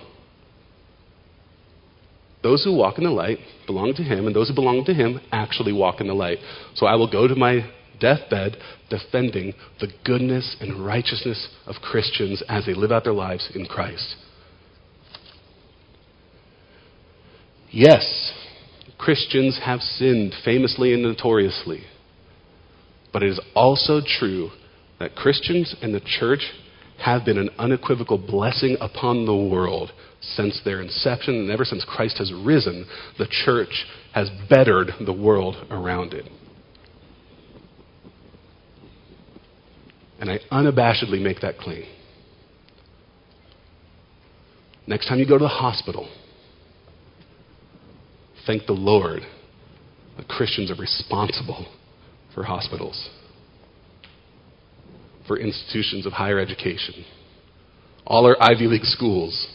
Those 2.43 2.63
who 2.63 2.77
walk 2.77 2.99
in 2.99 3.05
the 3.05 3.11
light 3.11 3.39
belong 3.67 3.95
to 3.95 4.03
Him, 4.03 4.27
and 4.27 4.37
those 4.37 4.49
who 4.49 4.55
belong 4.55 4.85
to 4.85 4.93
Him 4.93 5.21
actually 5.33 5.73
walk 5.73 6.01
in 6.01 6.09
the 6.09 6.15
light. 6.15 6.39
So 6.75 6.87
I 6.87 6.95
will 6.97 7.11
go 7.11 7.27
to 7.27 7.35
my 7.35 7.71
deathbed 8.01 8.57
defending 8.91 9.55
the 9.81 9.89
goodness 10.05 10.57
and 10.61 10.85
righteousness 10.85 11.49
of 11.67 11.77
Christians 11.77 12.43
as 12.49 12.67
they 12.67 12.75
live 12.75 12.93
out 12.93 13.05
their 13.05 13.15
lives 13.15 13.51
in 13.55 13.65
Christ. 13.65 14.17
Yes, 17.71 18.33
Christians 19.05 19.61
have 19.63 19.81
sinned 19.81 20.35
famously 20.47 20.95
and 20.95 21.03
notoriously. 21.03 21.83
But 23.13 23.23
it 23.23 23.29
is 23.29 23.41
also 23.55 24.01
true 24.01 24.49
that 24.99 25.15
Christians 25.15 25.77
and 25.83 25.95
the 25.95 26.01
church 26.01 26.53
have 27.05 27.23
been 27.23 27.37
an 27.37 27.51
unequivocal 27.59 28.17
blessing 28.17 28.79
upon 28.81 29.27
the 29.27 29.37
world 29.37 29.93
since 30.23 30.59
their 30.65 30.81
inception 30.81 31.35
and 31.35 31.51
ever 31.51 31.67
since 31.67 31.85
Christ 31.85 32.17
has 32.17 32.33
risen. 32.33 32.87
The 33.19 33.29
church 33.45 33.85
has 34.15 34.31
bettered 34.49 34.93
the 35.05 35.13
world 35.13 35.57
around 35.71 36.15
it. 36.15 36.25
And 40.19 40.31
I 40.31 40.39
unabashedly 40.51 41.21
make 41.21 41.43
that 41.43 41.59
claim. 41.59 41.85
Next 44.87 45.09
time 45.09 45.19
you 45.19 45.29
go 45.29 45.37
to 45.37 45.45
the 45.45 45.49
hospital, 45.49 46.09
Thank 48.47 48.67
the 48.67 48.73
Lord 48.73 49.23
that 50.17 50.29
Christians 50.29 50.71
are 50.71 50.75
responsible 50.75 51.67
for 52.35 52.45
hospitals, 52.45 53.11
for 55.27 55.39
institutions 55.39 56.07
of 56.07 56.13
higher 56.13 56.39
education. 56.39 57.05
All 58.07 58.27
our 58.27 58.37
Ivy 58.41 58.67
League 58.67 58.85
schools 58.85 59.49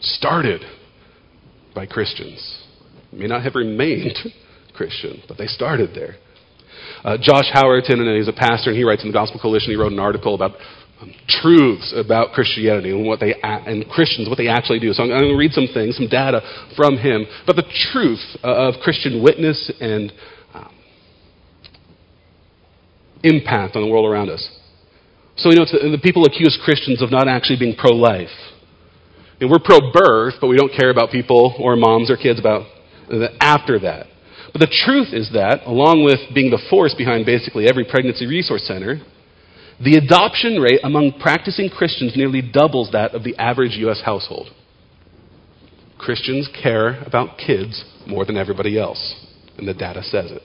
started 0.00 0.62
by 1.74 1.86
Christians. 1.86 2.64
May 3.12 3.26
not 3.26 3.42
have 3.42 3.54
remained 3.54 4.16
Christian, 4.74 5.22
but 5.28 5.36
they 5.36 5.46
started 5.46 5.90
there. 5.94 6.16
Uh, 7.04 7.16
Josh 7.20 7.46
Howerton, 7.54 8.00
and 8.00 8.16
he's 8.16 8.28
a 8.28 8.32
pastor, 8.32 8.70
and 8.70 8.78
he 8.78 8.84
writes 8.84 9.02
in 9.02 9.08
the 9.08 9.12
Gospel 9.12 9.40
Coalition. 9.40 9.70
He 9.70 9.76
wrote 9.76 9.92
an 9.92 9.98
article 9.98 10.34
about 10.34 10.52
truths 11.28 11.94
about 11.96 12.32
Christianity 12.32 12.90
and 12.90 13.06
what 13.06 13.20
they 13.20 13.34
and 13.42 13.88
Christians 13.88 14.28
what 14.28 14.38
they 14.38 14.48
actually 14.48 14.80
do. 14.80 14.92
So 14.92 15.02
I'm 15.02 15.08
going 15.08 15.22
to 15.22 15.36
read 15.36 15.52
some 15.52 15.68
things, 15.72 15.96
some 15.96 16.08
data 16.08 16.40
from 16.76 16.98
him 16.98 17.26
about 17.44 17.56
the 17.56 17.68
truth 17.92 18.20
of 18.42 18.74
Christian 18.82 19.22
witness 19.22 19.72
and 19.80 20.12
um, 20.52 20.74
impact 23.22 23.76
on 23.76 23.82
the 23.82 23.88
world 23.88 24.10
around 24.10 24.28
us. 24.28 24.46
So 25.36 25.50
you 25.50 25.56
know, 25.56 25.64
the, 25.64 25.96
the 25.96 26.02
people 26.02 26.24
accuse 26.26 26.58
Christians 26.64 27.00
of 27.02 27.10
not 27.10 27.28
actually 27.28 27.58
being 27.58 27.76
pro-life. 27.76 28.28
And 29.40 29.50
we're 29.50 29.58
pro-birth, 29.64 30.34
but 30.38 30.48
we 30.48 30.56
don't 30.56 30.72
care 30.78 30.90
about 30.90 31.10
people 31.10 31.56
or 31.58 31.76
moms 31.76 32.10
or 32.10 32.16
kids 32.16 32.38
about 32.38 32.66
after 33.40 33.78
that. 33.80 34.06
But 34.52 34.60
the 34.60 34.72
truth 34.84 35.14
is 35.14 35.30
that, 35.32 35.62
along 35.64 36.04
with 36.04 36.34
being 36.34 36.50
the 36.50 36.60
force 36.68 36.94
behind 36.94 37.24
basically 37.24 37.66
every 37.68 37.84
pregnancy 37.84 38.26
resource 38.26 38.66
center, 38.66 39.00
the 39.82 39.94
adoption 39.94 40.56
rate 40.60 40.80
among 40.84 41.18
practicing 41.20 41.70
Christians 41.70 42.12
nearly 42.14 42.42
doubles 42.42 42.90
that 42.92 43.14
of 43.14 43.24
the 43.24 43.36
average 43.36 43.76
U.S. 43.78 44.02
household. 44.04 44.48
Christians 45.98 46.48
care 46.62 47.02
about 47.02 47.38
kids 47.38 47.84
more 48.06 48.24
than 48.24 48.36
everybody 48.36 48.78
else, 48.78 49.26
and 49.56 49.66
the 49.66 49.74
data 49.74 50.02
says 50.02 50.30
it. 50.30 50.42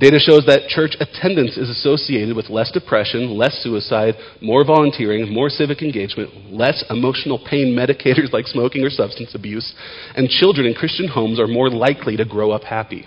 Data 0.00 0.18
shows 0.18 0.46
that 0.46 0.68
church 0.68 0.96
attendance 0.98 1.58
is 1.58 1.68
associated 1.68 2.34
with 2.34 2.48
less 2.48 2.70
depression, 2.72 3.36
less 3.36 3.62
suicide, 3.62 4.14
more 4.40 4.64
volunteering, 4.64 5.32
more 5.32 5.50
civic 5.50 5.82
engagement, 5.82 6.50
less 6.50 6.82
emotional 6.88 7.38
pain 7.38 7.76
medicators 7.76 8.32
like 8.32 8.46
smoking 8.46 8.82
or 8.82 8.88
substance 8.88 9.34
abuse, 9.34 9.74
and 10.16 10.28
children 10.28 10.66
in 10.66 10.74
Christian 10.74 11.06
homes 11.06 11.38
are 11.38 11.46
more 11.46 11.68
likely 11.68 12.16
to 12.16 12.24
grow 12.24 12.50
up 12.50 12.62
happy. 12.62 13.04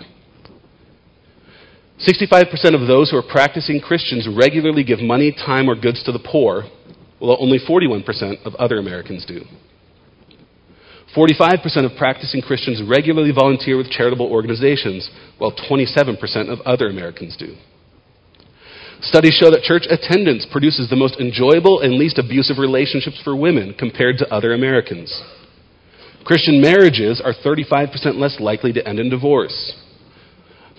65% 2.00 2.74
of 2.74 2.88
those 2.88 3.10
who 3.10 3.16
are 3.16 3.22
practicing 3.22 3.80
Christians 3.80 4.28
regularly 4.28 4.82
give 4.82 5.00
money, 5.00 5.32
time, 5.32 5.68
or 5.68 5.76
goods 5.76 6.02
to 6.04 6.12
the 6.12 6.18
poor, 6.18 6.64
while 7.20 7.36
only 7.40 7.58
41% 7.58 8.44
of 8.44 8.54
other 8.56 8.78
Americans 8.78 9.24
do. 9.24 9.42
45% 11.16 11.62
of 11.86 11.96
practicing 11.96 12.42
Christians 12.42 12.82
regularly 12.82 13.30
volunteer 13.30 13.76
with 13.76 13.90
charitable 13.90 14.26
organizations, 14.26 15.08
while 15.38 15.52
27% 15.52 16.50
of 16.50 16.60
other 16.62 16.88
Americans 16.88 17.36
do. 17.36 17.54
Studies 19.00 19.38
show 19.38 19.50
that 19.50 19.62
church 19.62 19.84
attendance 19.88 20.46
produces 20.50 20.90
the 20.90 20.96
most 20.96 21.20
enjoyable 21.20 21.80
and 21.80 21.94
least 21.94 22.18
abusive 22.18 22.58
relationships 22.58 23.20
for 23.22 23.36
women 23.36 23.74
compared 23.78 24.18
to 24.18 24.34
other 24.34 24.52
Americans. 24.52 25.22
Christian 26.24 26.60
marriages 26.60 27.20
are 27.24 27.34
35% 27.34 28.16
less 28.16 28.40
likely 28.40 28.72
to 28.72 28.88
end 28.88 28.98
in 28.98 29.10
divorce. 29.10 29.74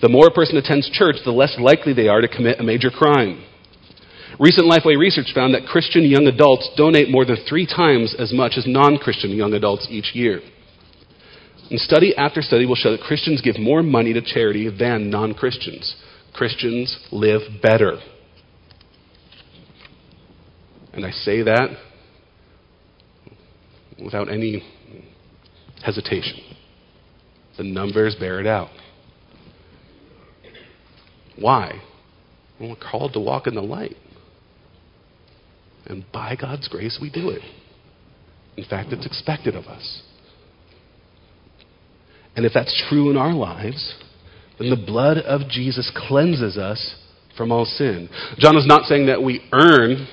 The 0.02 0.08
more 0.08 0.28
a 0.28 0.30
person 0.30 0.56
attends 0.56 0.90
church, 0.90 1.16
the 1.24 1.30
less 1.32 1.56
likely 1.58 1.94
they 1.94 2.08
are 2.08 2.20
to 2.20 2.28
commit 2.28 2.60
a 2.60 2.62
major 2.62 2.90
crime. 2.90 3.44
Recent 4.38 4.70
Lifeway 4.70 4.98
research 4.98 5.32
found 5.34 5.54
that 5.54 5.64
Christian 5.66 6.04
young 6.04 6.26
adults 6.26 6.68
donate 6.76 7.08
more 7.08 7.24
than 7.24 7.36
three 7.48 7.66
times 7.66 8.14
as 8.18 8.32
much 8.32 8.52
as 8.56 8.66
non 8.66 8.98
Christian 8.98 9.30
young 9.30 9.54
adults 9.54 9.86
each 9.88 10.14
year. 10.14 10.40
And 11.70 11.80
study 11.80 12.14
after 12.16 12.42
study 12.42 12.66
will 12.66 12.76
show 12.76 12.92
that 12.92 13.00
Christians 13.00 13.40
give 13.40 13.58
more 13.58 13.82
money 13.82 14.12
to 14.12 14.20
charity 14.20 14.68
than 14.68 15.08
non 15.08 15.32
Christians. 15.32 15.96
Christians 16.34 16.98
live 17.10 17.40
better. 17.62 17.98
And 20.92 21.04
I 21.04 21.10
say 21.10 21.42
that 21.42 21.68
without 24.02 24.30
any 24.30 24.62
hesitation. 25.82 26.40
The 27.56 27.64
numbers 27.64 28.14
bear 28.18 28.40
it 28.40 28.46
out. 28.46 28.68
Why? 31.38 31.82
Well, 32.58 32.70
we're 32.70 32.90
called 32.90 33.12
to 33.12 33.20
walk 33.20 33.46
in 33.46 33.54
the 33.54 33.62
light. 33.62 33.96
And 35.86 36.04
by 36.12 36.36
God's 36.36 36.68
grace, 36.68 36.98
we 37.00 37.10
do 37.10 37.30
it. 37.30 37.42
In 38.56 38.64
fact, 38.64 38.92
it's 38.92 39.06
expected 39.06 39.54
of 39.54 39.66
us. 39.66 40.02
And 42.34 42.44
if 42.44 42.52
that's 42.52 42.84
true 42.88 43.10
in 43.10 43.16
our 43.16 43.32
lives, 43.32 43.94
then 44.58 44.70
the 44.70 44.76
blood 44.76 45.18
of 45.18 45.48
Jesus 45.48 45.90
cleanses 46.08 46.56
us 46.56 46.96
from 47.36 47.52
all 47.52 47.64
sin. 47.64 48.08
John 48.38 48.56
is 48.56 48.66
not 48.66 48.84
saying 48.84 49.06
that 49.06 49.22
we 49.22 49.42
earn 49.52 50.08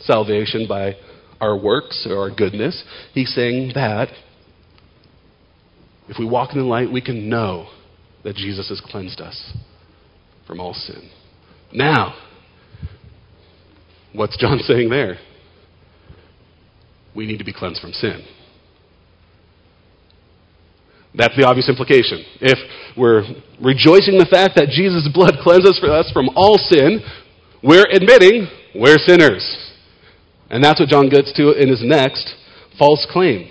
salvation 0.00 0.66
by 0.68 0.94
our 1.40 1.56
works 1.56 2.06
or 2.08 2.18
our 2.18 2.34
goodness. 2.34 2.82
He's 3.12 3.34
saying 3.34 3.72
that 3.74 4.08
if 6.08 6.18
we 6.18 6.24
walk 6.24 6.52
in 6.52 6.58
the 6.58 6.64
light, 6.64 6.92
we 6.92 7.00
can 7.00 7.28
know 7.28 7.68
that 8.24 8.36
Jesus 8.36 8.68
has 8.68 8.80
cleansed 8.80 9.20
us 9.20 9.52
from 10.46 10.60
all 10.60 10.74
sin. 10.74 11.10
Now, 11.72 12.14
what's 14.12 14.36
John 14.36 14.58
saying 14.62 14.90
there? 14.90 15.18
We 17.14 17.26
need 17.26 17.38
to 17.38 17.44
be 17.44 17.52
cleansed 17.52 17.80
from 17.80 17.92
sin. 17.92 18.24
That's 21.14 21.36
the 21.36 21.46
obvious 21.46 21.68
implication. 21.68 22.24
If 22.40 22.58
we're 22.96 23.22
rejoicing 23.60 24.16
the 24.16 24.28
fact 24.30 24.56
that 24.56 24.68
Jesus' 24.72 25.08
blood 25.12 25.36
cleanses 25.42 25.78
us 25.84 26.10
from 26.12 26.30
all 26.34 26.56
sin, 26.56 27.00
we're 27.62 27.86
admitting 27.92 28.48
we're 28.74 28.96
sinners. 28.96 29.44
And 30.48 30.64
that's 30.64 30.80
what 30.80 30.88
John 30.88 31.08
gets 31.08 31.32
to 31.34 31.52
in 31.52 31.68
his 31.68 31.82
next 31.84 32.34
false 32.78 33.06
claim. 33.10 33.50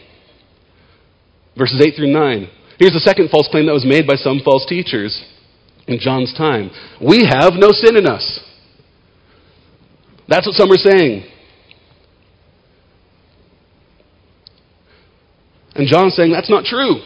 Verses 1.57 1.81
8 1.85 1.95
through 1.95 2.11
9. 2.11 2.49
Here's 2.79 2.93
the 2.93 2.99
second 2.99 3.29
false 3.29 3.47
claim 3.51 3.67
that 3.67 3.73
was 3.73 3.85
made 3.85 4.07
by 4.07 4.15
some 4.15 4.41
false 4.43 4.65
teachers 4.65 5.23
in 5.87 5.99
John's 5.99 6.33
time. 6.33 6.71
We 7.01 7.25
have 7.29 7.53
no 7.55 7.71
sin 7.71 7.97
in 7.97 8.07
us. 8.07 8.39
That's 10.27 10.45
what 10.45 10.55
some 10.55 10.71
are 10.71 10.77
saying. 10.77 11.25
And 15.75 15.87
John's 15.87 16.15
saying 16.15 16.31
that's 16.31 16.49
not 16.49 16.65
true. 16.65 17.01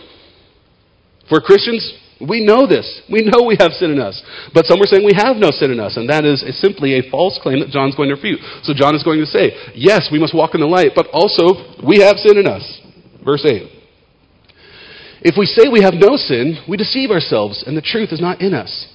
For 1.30 1.40
Christians, 1.40 1.94
we 2.22 2.46
know 2.46 2.68
this. 2.68 3.02
We 3.12 3.22
know 3.22 3.46
we 3.46 3.58
have 3.60 3.72
sin 3.74 3.92
in 3.92 4.00
us. 4.00 4.22
But 4.54 4.66
some 4.66 4.80
are 4.80 4.86
saying 4.86 5.06
we 5.06 5.18
have 5.18 5.38
no 5.38 5.52
sin 5.52 5.72
in 5.72 5.80
us, 5.80 5.98
and 5.98 6.10
that 6.10 6.24
is 6.24 6.44
simply 6.62 7.00
a 7.00 7.10
false 7.10 7.40
claim 7.42 7.60
that 7.60 7.70
John's 7.70 7.96
going 7.96 8.10
to 8.10 8.16
refute. 8.16 8.40
So 8.64 8.74
John 8.74 8.96
is 8.96 9.04
going 9.04 9.20
to 9.20 9.26
say, 9.26 9.52
yes, 9.74 10.10
we 10.12 10.20
must 10.20 10.34
walk 10.36 10.56
in 10.56 10.62
the 10.62 10.68
light, 10.68 10.92
but 10.96 11.08
also 11.12 11.76
we 11.86 12.02
have 12.02 12.18
sin 12.18 12.38
in 12.38 12.48
us. 12.48 12.64
Verse 13.24 13.44
8. 13.44 13.75
If 15.26 15.34
we 15.40 15.48
say 15.48 15.68
we 15.68 15.82
have 15.82 15.96
no 15.96 16.18
sin, 16.18 16.62
we 16.70 16.78
deceive 16.78 17.10
ourselves, 17.10 17.64
and 17.66 17.76
the 17.76 17.82
truth 17.82 18.14
is 18.14 18.22
not 18.22 18.42
in 18.42 18.54
us. 18.54 18.86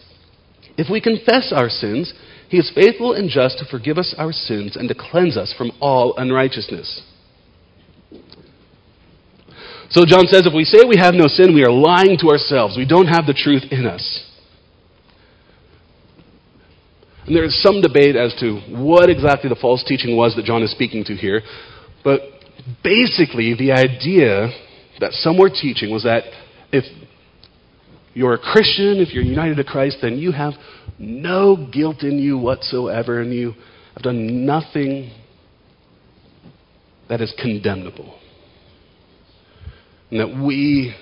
If 0.78 0.88
we 0.88 1.00
confess 1.00 1.52
our 1.52 1.68
sins, 1.68 2.14
he 2.48 2.56
is 2.56 2.70
faithful 2.72 3.14
and 3.14 3.28
just 3.28 3.58
to 3.58 3.64
forgive 3.64 3.98
us 3.98 4.14
our 4.16 4.30
sins 4.30 4.76
and 4.76 4.88
to 4.88 4.94
cleanse 4.94 5.36
us 5.36 5.52
from 5.58 5.72
all 5.80 6.14
unrighteousness. 6.16 7.02
So 9.90 10.06
John 10.06 10.26
says 10.26 10.46
if 10.46 10.54
we 10.54 10.62
say 10.62 10.86
we 10.86 10.98
have 11.00 11.14
no 11.14 11.26
sin, 11.26 11.52
we 11.52 11.64
are 11.64 11.72
lying 11.72 12.16
to 12.20 12.28
ourselves. 12.28 12.76
We 12.76 12.86
don't 12.86 13.08
have 13.08 13.26
the 13.26 13.34
truth 13.34 13.64
in 13.72 13.84
us. 13.84 14.24
And 17.26 17.34
there 17.34 17.44
is 17.44 17.60
some 17.60 17.80
debate 17.80 18.14
as 18.14 18.36
to 18.38 18.60
what 18.70 19.10
exactly 19.10 19.48
the 19.48 19.58
false 19.60 19.82
teaching 19.82 20.16
was 20.16 20.36
that 20.36 20.44
John 20.44 20.62
is 20.62 20.70
speaking 20.70 21.02
to 21.06 21.16
here. 21.16 21.42
But 22.04 22.20
basically, 22.84 23.54
the 23.54 23.72
idea 23.72 24.50
that 25.00 25.12
some 25.12 25.38
were 25.38 25.50
teaching 25.50 25.90
was 25.90 26.04
that 26.04 26.24
if 26.72 26.84
you're 28.14 28.34
a 28.34 28.38
Christian, 28.38 28.98
if 28.98 29.12
you're 29.12 29.24
united 29.24 29.56
to 29.56 29.64
Christ, 29.64 29.98
then 30.02 30.18
you 30.18 30.32
have 30.32 30.54
no 30.98 31.68
guilt 31.72 32.02
in 32.02 32.18
you 32.18 32.38
whatsoever, 32.38 33.20
and 33.20 33.32
you 33.32 33.54
have 33.94 34.02
done 34.02 34.44
nothing 34.44 35.10
that 37.08 37.20
is 37.20 37.34
condemnable. 37.40 38.18
And 40.10 40.20
that 40.20 40.44
we 40.44 40.94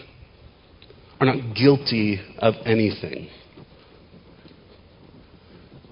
are 1.21 1.27
not 1.27 1.55
guilty 1.57 2.21
of 2.39 2.55
anything. 2.65 3.29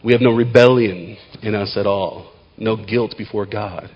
We 0.05 0.13
have 0.13 0.21
no 0.21 0.31
rebellion 0.31 1.17
in 1.43 1.55
us 1.55 1.77
at 1.77 1.87
all, 1.87 2.33
no 2.57 2.77
guilt 2.77 3.15
before 3.19 3.47
God. 3.47 3.91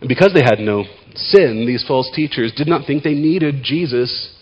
And 0.00 0.08
because 0.08 0.32
they 0.34 0.42
had 0.42 0.60
no 0.60 0.84
sin, 1.14 1.64
these 1.66 1.84
false 1.86 2.10
teachers 2.14 2.52
did 2.56 2.68
not 2.68 2.86
think 2.86 3.02
they 3.02 3.14
needed 3.14 3.62
Jesus 3.62 4.34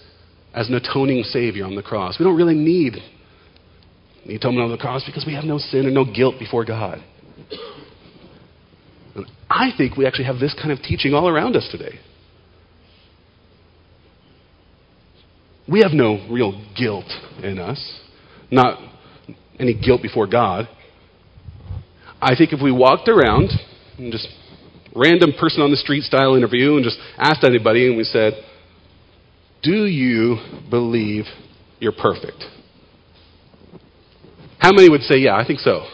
as 0.54 0.68
an 0.68 0.74
atoning 0.74 1.22
Savior 1.24 1.64
on 1.64 1.74
the 1.74 1.82
cross. 1.82 2.18
We 2.18 2.24
don't 2.24 2.36
really 2.36 2.54
need 2.54 2.96
the 4.26 4.36
atonement 4.36 4.64
on 4.64 4.70
the 4.70 4.78
cross 4.78 5.04
because 5.04 5.24
we 5.26 5.34
have 5.34 5.44
no 5.44 5.58
sin 5.58 5.86
and 5.86 5.94
no 5.94 6.04
guilt 6.04 6.36
before 6.38 6.64
God. 6.64 7.02
And 9.14 9.26
I 9.50 9.70
think 9.76 9.96
we 9.96 10.06
actually 10.06 10.26
have 10.26 10.38
this 10.38 10.54
kind 10.54 10.70
of 10.70 10.78
teaching 10.80 11.14
all 11.14 11.28
around 11.28 11.56
us 11.56 11.68
today. 11.70 11.98
We 15.68 15.80
have 15.80 15.92
no 15.92 16.26
real 16.30 16.52
guilt 16.76 17.10
in 17.42 17.58
us, 17.58 18.00
not 18.50 18.78
any 19.58 19.74
guilt 19.74 20.02
before 20.02 20.26
God. 20.26 20.68
I 22.20 22.34
think 22.36 22.52
if 22.52 22.60
we 22.62 22.72
walked 22.72 23.08
around 23.08 23.50
and 23.98 24.12
just 24.12 24.28
random 24.94 25.32
person 25.38 25.62
on 25.62 25.70
the 25.70 25.76
street 25.76 26.02
style 26.02 26.34
interview 26.34 26.76
and 26.76 26.84
just 26.84 26.98
asked 27.16 27.44
anybody 27.44 27.86
and 27.86 27.96
we 27.96 28.04
said, 28.04 28.34
Do 29.62 29.86
you 29.86 30.36
believe 30.70 31.24
you're 31.78 31.92
perfect? 31.92 32.44
How 34.58 34.72
many 34.72 34.88
would 34.88 35.02
say, 35.02 35.18
Yeah, 35.18 35.36
I 35.36 35.46
think 35.46 35.60
so? 35.60 35.86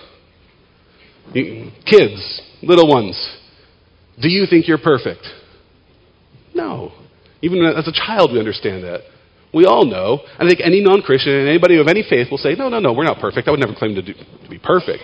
Kids, 1.32 2.40
little 2.62 2.88
ones, 2.88 3.36
do 4.20 4.28
you 4.28 4.46
think 4.48 4.66
you're 4.66 4.78
perfect? 4.78 5.26
No. 6.54 6.92
Even 7.42 7.64
as 7.64 7.86
a 7.86 7.92
child, 7.92 8.32
we 8.32 8.38
understand 8.38 8.82
that. 8.84 9.02
We 9.54 9.64
all 9.64 9.86
know. 9.86 10.20
I 10.38 10.46
think 10.46 10.60
any 10.62 10.82
non 10.82 11.02
Christian 11.02 11.32
and 11.32 11.48
anybody 11.48 11.78
of 11.78 11.86
any 11.86 12.04
faith 12.08 12.28
will 12.30 12.38
say, 12.38 12.54
No, 12.54 12.68
no, 12.68 12.80
no, 12.80 12.92
we're 12.92 13.04
not 13.04 13.18
perfect. 13.18 13.48
I 13.48 13.50
would 13.50 13.60
never 13.60 13.74
claim 13.74 13.94
to, 13.94 14.02
do, 14.02 14.12
to 14.12 14.50
be 14.50 14.58
perfect. 14.58 15.02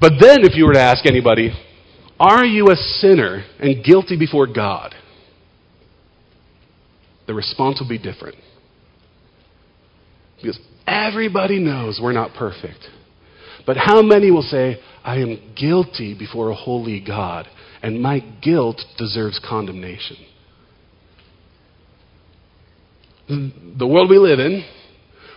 But 0.00 0.14
then, 0.20 0.44
if 0.44 0.54
you 0.54 0.66
were 0.66 0.74
to 0.74 0.80
ask 0.80 1.04
anybody, 1.06 1.52
are 2.18 2.44
you 2.44 2.68
a 2.68 2.76
sinner 2.76 3.44
and 3.58 3.84
guilty 3.84 4.16
before 4.18 4.46
God? 4.46 4.94
The 7.26 7.34
response 7.34 7.80
will 7.80 7.88
be 7.88 7.98
different. 7.98 8.36
Because 10.40 10.58
everybody 10.86 11.58
knows 11.58 11.98
we're 12.02 12.12
not 12.12 12.34
perfect. 12.34 12.88
But 13.66 13.76
how 13.76 14.00
many 14.02 14.30
will 14.30 14.42
say, 14.42 14.80
I 15.04 15.16
am 15.16 15.54
guilty 15.56 16.14
before 16.16 16.50
a 16.50 16.54
holy 16.54 17.00
God, 17.00 17.48
and 17.82 18.00
my 18.00 18.20
guilt 18.42 18.80
deserves 18.96 19.40
condemnation? 19.46 20.16
The 23.28 23.86
world 23.86 24.08
we 24.08 24.18
live 24.18 24.38
in, 24.38 24.64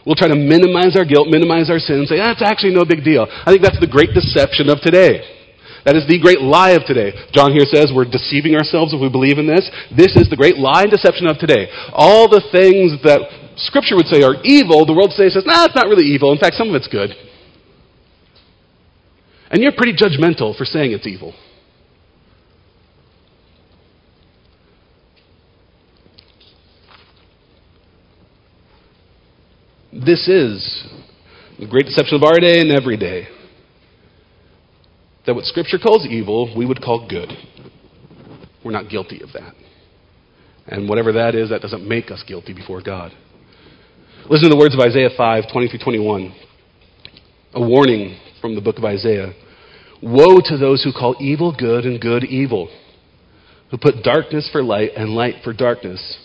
we'll 0.06 0.16
try 0.16 0.28
to 0.28 0.36
minimize 0.36 0.96
our 0.96 1.06
guilt, 1.06 1.28
minimize 1.28 1.72
our 1.72 1.80
sin, 1.80 2.00
and 2.00 2.08
say, 2.08 2.18
that's 2.18 2.44
actually 2.44 2.76
no 2.76 2.86
big 2.86 3.04
deal. 3.04 3.26
I 3.30 3.52
think 3.52 3.64
that's 3.64 3.80
the 3.80 3.88
great 3.88 4.14
deception 4.14 4.70
of 4.70 4.80
today. 4.82 5.39
That 5.90 5.98
is 5.98 6.06
the 6.06 6.22
great 6.22 6.38
lie 6.38 6.78
of 6.78 6.86
today. 6.86 7.18
John 7.34 7.50
here 7.50 7.66
says 7.66 7.90
we're 7.90 8.06
deceiving 8.06 8.54
ourselves 8.54 8.94
if 8.94 9.02
we 9.02 9.10
believe 9.10 9.42
in 9.42 9.50
this. 9.50 9.66
This 9.90 10.14
is 10.14 10.30
the 10.30 10.38
great 10.38 10.62
lie 10.62 10.86
and 10.86 10.92
deception 10.92 11.26
of 11.26 11.42
today. 11.42 11.66
All 11.90 12.30
the 12.30 12.46
things 12.54 13.02
that 13.02 13.26
Scripture 13.58 13.96
would 13.96 14.06
say 14.06 14.22
are 14.22 14.38
evil, 14.46 14.86
the 14.86 14.94
world 14.94 15.10
today 15.18 15.34
says, 15.34 15.50
nah, 15.50 15.66
it's 15.66 15.74
not 15.74 15.88
really 15.90 16.06
evil. 16.06 16.32
In 16.32 16.38
fact, 16.38 16.62
some 16.62 16.70
of 16.70 16.76
it's 16.76 16.88
good. 16.88 17.10
And 19.50 19.64
you're 19.64 19.74
pretty 19.74 19.98
judgmental 19.98 20.56
for 20.56 20.64
saying 20.64 20.92
it's 20.92 21.08
evil. 21.08 21.34
This 29.92 30.28
is 30.28 30.86
the 31.58 31.66
great 31.66 31.88
deception 31.88 32.16
of 32.16 32.22
our 32.22 32.38
day 32.38 32.62
and 32.62 32.70
every 32.70 32.96
day 32.96 33.39
that 35.30 35.36
what 35.36 35.46
Scripture 35.46 35.78
calls 35.78 36.08
evil, 36.08 36.52
we 36.58 36.66
would 36.66 36.82
call 36.82 37.08
good. 37.08 37.30
We're 38.66 38.72
not 38.72 38.90
guilty 38.90 39.22
of 39.22 39.32
that. 39.34 39.54
And 40.66 40.90
whatever 40.90 41.12
that 41.14 41.36
is, 41.36 41.50
that 41.52 41.62
doesn't 41.62 41.88
make 41.88 42.10
us 42.10 42.24
guilty 42.28 42.52
before 42.52 42.82
God. 42.82 43.12
Listen 44.28 44.50
to 44.50 44.56
the 44.56 44.58
words 44.58 44.74
of 44.74 44.80
Isaiah 44.80 45.10
5 45.16 45.44
20 45.52 45.68
through 45.68 45.84
21. 45.84 46.36
A 47.54 47.62
warning 47.62 48.20
from 48.42 48.56
the 48.56 48.62
book 48.62 48.80
of 48.80 48.86
Isaiah. 48.86 49.34
Woe 50.02 50.40
to 50.46 50.58
those 50.58 50.84
who 50.84 50.92
call 50.92 51.16
evil 51.20 51.56
good 51.56 51.86
and 51.86 52.02
good 52.02 52.24
evil, 52.24 52.68
who 53.70 53.78
put 53.78 54.02
darkness 54.02 54.50
for 54.52 54.64
light 54.64 54.94
and 54.98 55.12
light 55.12 55.36
for 55.44 55.54
darkness, 55.54 56.18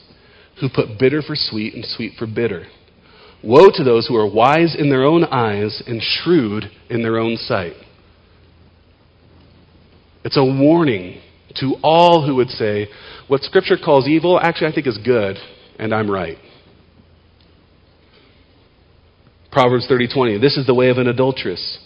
who 0.62 0.71
put 0.75 0.99
bitter 0.99 1.21
for 1.21 1.37
sweet 1.37 1.75
and 1.75 1.85
sweet 1.85 2.12
for 2.19 2.27
bitter. 2.27 2.64
Woe 3.43 3.69
to 3.75 3.85
those 3.85 4.07
who 4.07 4.17
are 4.17 4.27
wise 4.27 4.75
in 4.79 4.88
their 4.88 5.05
own 5.05 5.25
eyes 5.25 5.83
and 5.87 6.01
shrewd 6.01 6.71
in 6.88 7.03
their 7.03 7.19
own 7.19 7.37
sight. 7.37 7.75
It's 10.25 10.37
a 10.37 10.45
warning 10.45 11.21
to 11.57 11.77
all 11.83 12.27
who 12.27 12.37
would 12.37 12.49
say, 12.49 12.89
what 13.29 13.43
Scripture 13.43 13.77
calls 13.83 14.09
evil, 14.09 14.41
actually, 14.41 14.69
I 14.69 14.75
think 14.75 14.87
is 14.87 14.99
good, 14.99 15.37
and 15.79 15.95
I'm 15.95 16.11
right. 16.11 16.39
Proverbs 19.53 19.87
30:20. 19.89 20.41
This 20.41 20.57
is 20.57 20.67
the 20.67 20.75
way 20.75 20.89
of 20.89 20.99
an 20.99 21.07
adulteress. 21.07 21.79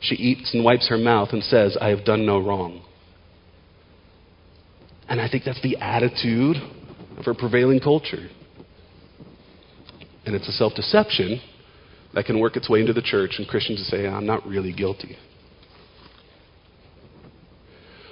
She 0.00 0.14
eats 0.14 0.54
and 0.54 0.64
wipes 0.64 0.88
her 0.88 0.96
mouth 0.96 1.30
and 1.32 1.42
says, 1.42 1.76
I 1.80 1.88
have 1.88 2.04
done 2.04 2.24
no 2.24 2.38
wrong. 2.38 2.82
And 5.08 5.20
I 5.20 5.28
think 5.28 5.44
that's 5.44 5.60
the 5.60 5.76
attitude 5.78 6.56
of 7.18 7.26
our 7.26 7.34
prevailing 7.34 7.80
culture. 7.80 8.28
And 10.24 10.36
it's 10.36 10.48
a 10.48 10.52
self 10.52 10.74
deception 10.74 11.40
that 12.14 12.26
can 12.26 12.38
work 12.38 12.56
its 12.56 12.68
way 12.70 12.80
into 12.80 12.92
the 12.92 13.02
church 13.02 13.34
and 13.38 13.48
Christians 13.48 13.86
say, 13.88 14.06
I'm 14.06 14.26
not 14.26 14.46
really 14.46 14.72
guilty. 14.72 15.16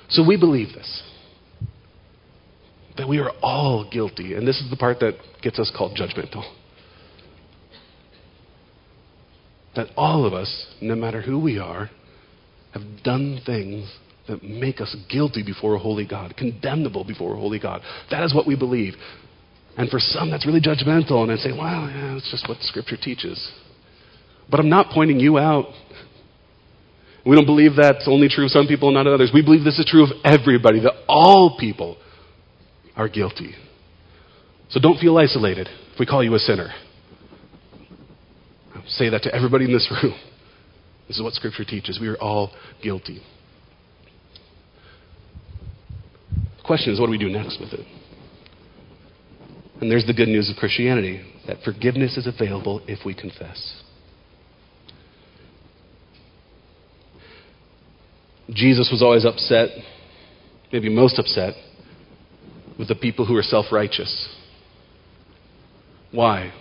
So 0.09 0.27
we 0.27 0.37
believe 0.37 0.69
this 0.75 1.03
that 2.99 3.09
we 3.09 3.19
are 3.19 3.31
all 3.41 3.89
guilty. 3.91 4.35
And 4.35 4.47
this 4.47 4.61
is 4.61 4.69
the 4.71 4.77
part 4.77 4.99
that 5.01 5.15
gets 5.41 5.59
us 5.59 5.73
called 5.77 5.97
judgmental. 5.97 6.43
That 9.77 9.87
all 9.97 10.27
of 10.27 10.35
us, 10.35 10.67
no 10.83 10.97
matter 10.97 11.23
who 11.23 11.39
we 11.39 11.59
are, 11.59 11.91
have 12.73 12.83
done 13.05 13.41
things 13.47 13.91
that 14.27 14.43
make 14.43 14.81
us 14.81 14.95
guilty 15.09 15.43
before 15.43 15.75
a 15.75 15.79
holy 15.79 16.07
God, 16.07 16.35
condemnable 16.37 17.05
before 17.05 17.35
a 17.35 17.39
holy 17.39 17.61
God. 17.61 17.81
That 18.11 18.25
is 18.25 18.35
what 18.35 18.47
we 18.47 18.57
believe. 18.57 18.95
And 19.77 19.89
for 19.89 20.01
some, 20.01 20.31
that's 20.31 20.45
really 20.45 20.61
judgmental, 20.61 21.23
and 21.23 21.31
I 21.31 21.37
say, 21.37 21.53
well, 21.53 21.89
yeah, 21.89 22.17
it's 22.17 22.31
just 22.31 22.49
what 22.49 22.59
Scripture 22.63 22.97
teaches. 23.01 23.53
But 24.51 24.59
I'm 24.59 24.69
not 24.69 24.93
pointing 24.93 25.21
you 25.21 25.39
out. 25.39 25.67
We 27.29 27.37
don't 27.37 27.45
believe 27.45 27.77
that's 27.77 28.09
only 28.09 28.31
true 28.31 28.47
of 28.47 28.51
some 28.51 28.67
people 28.67 28.89
and 28.89 28.95
not 28.95 29.07
of 29.07 29.13
others. 29.13 29.31
We 29.35 29.43
believe 29.43 29.63
this 29.63 29.79
is 29.79 29.85
true 29.85 30.03
of 30.03 30.09
everybody, 30.25 30.81
that 30.81 30.95
all 31.07 31.59
people 31.61 31.99
are 32.97 33.07
guilty. 33.07 33.55
So 34.71 34.81
don't 34.81 34.99
feel 34.99 35.19
isolated 35.19 35.69
if 35.93 36.01
we 36.01 36.07
call 36.07 36.25
you 36.25 36.35
a 36.35 36.39
sinner. 36.39 36.73
I'll 38.75 38.83
say 38.87 39.11
that 39.11 39.25
to 39.25 39.35
everybody 39.35 39.67
in 39.67 39.75
this 39.75 39.93
room. 40.03 40.19
This 41.07 41.19
is 41.19 41.23
what 41.23 41.35
Scripture 41.35 41.67
teaches. 41.67 41.99
We 42.01 42.09
are 42.09 42.17
all 42.17 42.51
guilty. 42.83 43.21
The 46.33 46.65
question 46.65 46.95
is, 46.95 46.99
what 46.99 47.09
do 47.09 47.11
we 47.13 47.19
do 47.19 47.29
next 47.29 47.61
with 47.61 47.75
it? 47.75 47.87
And 49.83 49.91
there's 49.91 50.07
the 50.07 50.15
good 50.15 50.29
news 50.29 50.49
of 50.49 50.57
Christianity 50.57 51.21
that 51.47 51.59
forgiveness 51.63 52.17
is 52.17 52.27
available 52.27 52.81
if 52.89 53.05
we 53.05 53.15
confess. 53.15 53.83
Jesus 58.51 58.89
was 58.91 59.03
always 59.03 59.25
upset, 59.25 59.69
maybe 60.73 60.89
most 60.89 61.19
upset, 61.19 61.55
with 62.79 62.89
the 62.89 62.95
people 62.95 63.27
who 63.27 63.35
were 63.35 63.43
self 63.43 63.67
righteous. 63.73 64.29
Why? 66.11 66.53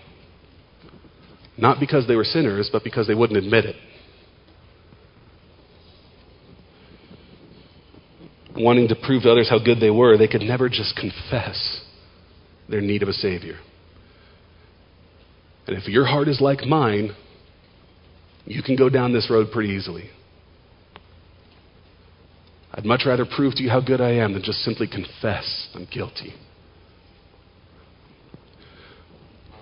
Not 1.57 1.79
because 1.79 2.07
they 2.07 2.15
were 2.15 2.23
sinners, 2.23 2.69
but 2.71 2.83
because 2.83 3.07
they 3.07 3.15
wouldn't 3.15 3.37
admit 3.37 3.65
it. 3.65 3.75
Wanting 8.55 8.87
to 8.89 8.95
prove 8.95 9.23
to 9.23 9.31
others 9.31 9.49
how 9.49 9.59
good 9.59 9.79
they 9.79 9.89
were, 9.89 10.17
they 10.17 10.27
could 10.27 10.41
never 10.41 10.67
just 10.67 10.95
confess 10.95 11.81
their 12.67 12.81
need 12.81 13.03
of 13.03 13.09
a 13.09 13.13
Savior. 13.13 13.57
And 15.67 15.77
if 15.77 15.87
your 15.87 16.05
heart 16.05 16.27
is 16.27 16.41
like 16.41 16.65
mine, 16.65 17.15
you 18.45 18.63
can 18.63 18.75
go 18.75 18.89
down 18.89 19.13
this 19.13 19.29
road 19.29 19.51
pretty 19.51 19.69
easily. 19.69 20.09
I'd 22.77 22.85
much 22.85 23.01
rather 23.07 23.25
prove 23.25 23.55
to 23.55 23.63
you 23.63 23.69
how 23.71 23.81
good 23.81 24.01
I 24.01 24.11
am 24.11 24.33
than 24.33 24.43
just 24.43 24.59
simply 24.59 24.87
confess 24.87 25.69
I'm 25.73 25.87
guilty. 25.91 26.35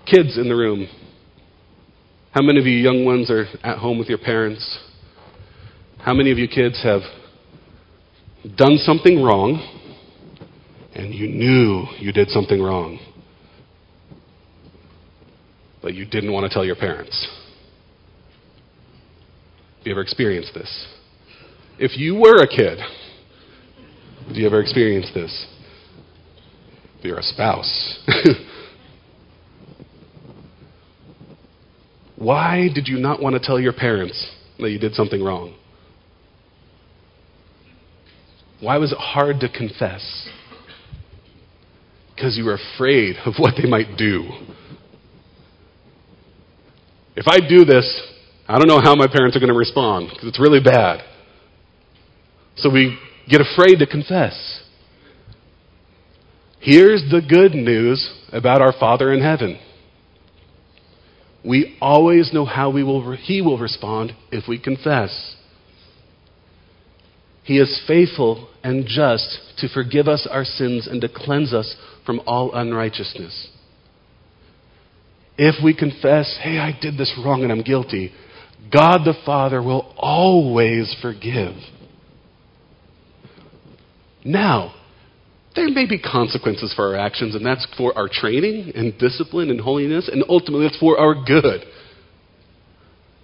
Kids 0.04 0.36
in 0.36 0.48
the 0.48 0.54
room, 0.54 0.86
how 2.32 2.42
many 2.42 2.60
of 2.60 2.66
you 2.66 2.76
young 2.76 3.06
ones 3.06 3.30
are 3.30 3.46
at 3.64 3.78
home 3.78 3.98
with 3.98 4.08
your 4.08 4.18
parents? 4.18 4.80
How 5.98 6.12
many 6.12 6.30
of 6.30 6.36
you 6.36 6.46
kids 6.46 6.82
have 6.84 7.00
done 8.54 8.76
something 8.76 9.22
wrong 9.22 9.66
and 10.94 11.14
you 11.14 11.26
knew 11.26 11.86
you 11.98 12.12
did 12.12 12.28
something 12.28 12.62
wrong, 12.62 12.98
but 15.80 15.94
you 15.94 16.04
didn't 16.04 16.32
want 16.32 16.46
to 16.46 16.52
tell 16.52 16.66
your 16.66 16.76
parents? 16.76 17.26
Have 19.78 19.86
you 19.86 19.92
ever 19.92 20.02
experienced 20.02 20.52
this? 20.52 20.86
If 21.78 21.96
you 21.96 22.14
were 22.14 22.42
a 22.42 22.46
kid, 22.46 22.78
do 24.32 24.40
you 24.40 24.46
ever 24.46 24.60
experience 24.60 25.10
this? 25.14 25.46
If 26.98 27.04
you're 27.04 27.18
a 27.18 27.22
spouse. 27.22 28.00
Why 32.16 32.68
did 32.74 32.88
you 32.88 32.98
not 32.98 33.22
want 33.22 33.34
to 33.34 33.40
tell 33.40 33.60
your 33.60 33.72
parents 33.72 34.30
that 34.58 34.70
you 34.70 34.78
did 34.78 34.94
something 34.94 35.22
wrong? 35.22 35.54
Why 38.60 38.78
was 38.78 38.92
it 38.92 38.98
hard 38.98 39.40
to 39.40 39.48
confess? 39.50 40.28
Because 42.14 42.38
you 42.38 42.44
were 42.44 42.58
afraid 42.74 43.16
of 43.26 43.34
what 43.38 43.54
they 43.60 43.68
might 43.68 43.98
do. 43.98 44.24
If 47.14 47.26
I 47.28 47.38
do 47.46 47.64
this, 47.64 48.02
I 48.48 48.58
don't 48.58 48.68
know 48.68 48.80
how 48.80 48.94
my 48.94 49.06
parents 49.06 49.36
are 49.36 49.40
going 49.40 49.52
to 49.52 49.58
respond 49.58 50.08
because 50.10 50.28
it's 50.28 50.40
really 50.40 50.60
bad. 50.60 51.02
So 52.56 52.70
we 52.70 52.98
get 53.28 53.40
afraid 53.40 53.78
to 53.78 53.86
confess. 53.86 54.62
Here's 56.60 57.02
the 57.10 57.20
good 57.20 57.52
news 57.54 58.12
about 58.32 58.60
our 58.60 58.72
Father 58.72 59.12
in 59.12 59.22
heaven. 59.22 59.60
We 61.44 61.76
always 61.80 62.32
know 62.32 62.44
how 62.44 62.70
we 62.70 62.82
will, 62.82 63.12
He 63.12 63.40
will 63.40 63.58
respond 63.58 64.12
if 64.32 64.48
we 64.48 64.58
confess. 64.58 65.36
He 67.44 67.58
is 67.58 67.80
faithful 67.86 68.48
and 68.64 68.84
just 68.84 69.38
to 69.58 69.68
forgive 69.68 70.08
us 70.08 70.26
our 70.28 70.44
sins 70.44 70.88
and 70.88 71.00
to 71.02 71.08
cleanse 71.08 71.54
us 71.54 71.76
from 72.04 72.20
all 72.26 72.52
unrighteousness. 72.52 73.50
If 75.38 75.62
we 75.62 75.76
confess, 75.76 76.36
hey, 76.42 76.58
I 76.58 76.76
did 76.80 76.98
this 76.98 77.16
wrong 77.24 77.44
and 77.44 77.52
I'm 77.52 77.62
guilty, 77.62 78.12
God 78.72 79.04
the 79.04 79.14
Father 79.24 79.62
will 79.62 79.94
always 79.96 80.96
forgive. 81.00 81.54
Now, 84.26 84.74
there 85.54 85.68
may 85.68 85.86
be 85.86 85.98
consequences 85.98 86.72
for 86.74 86.88
our 86.94 86.96
actions, 87.06 87.34
and 87.34 87.46
that's 87.46 87.66
for 87.78 87.96
our 87.96 88.08
training 88.12 88.72
and 88.74 88.98
discipline 88.98 89.50
and 89.50 89.60
holiness, 89.60 90.08
and 90.12 90.24
ultimately 90.28 90.66
it's 90.66 90.78
for 90.78 90.98
our 90.98 91.14
good. 91.24 91.62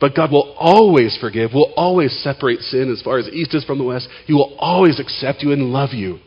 But 0.00 0.14
God 0.16 0.30
will 0.30 0.54
always 0.58 1.16
forgive, 1.20 1.52
will 1.52 1.72
always 1.76 2.12
separate 2.22 2.60
sin 2.60 2.90
as 2.90 3.02
far 3.02 3.18
as 3.18 3.28
east 3.28 3.54
is 3.54 3.64
from 3.64 3.78
the 3.78 3.84
west. 3.84 4.08
He 4.26 4.32
will 4.32 4.56
always 4.58 4.98
accept 4.98 5.42
you 5.42 5.52
and 5.52 5.72
love 5.72 5.90
you 5.92 6.18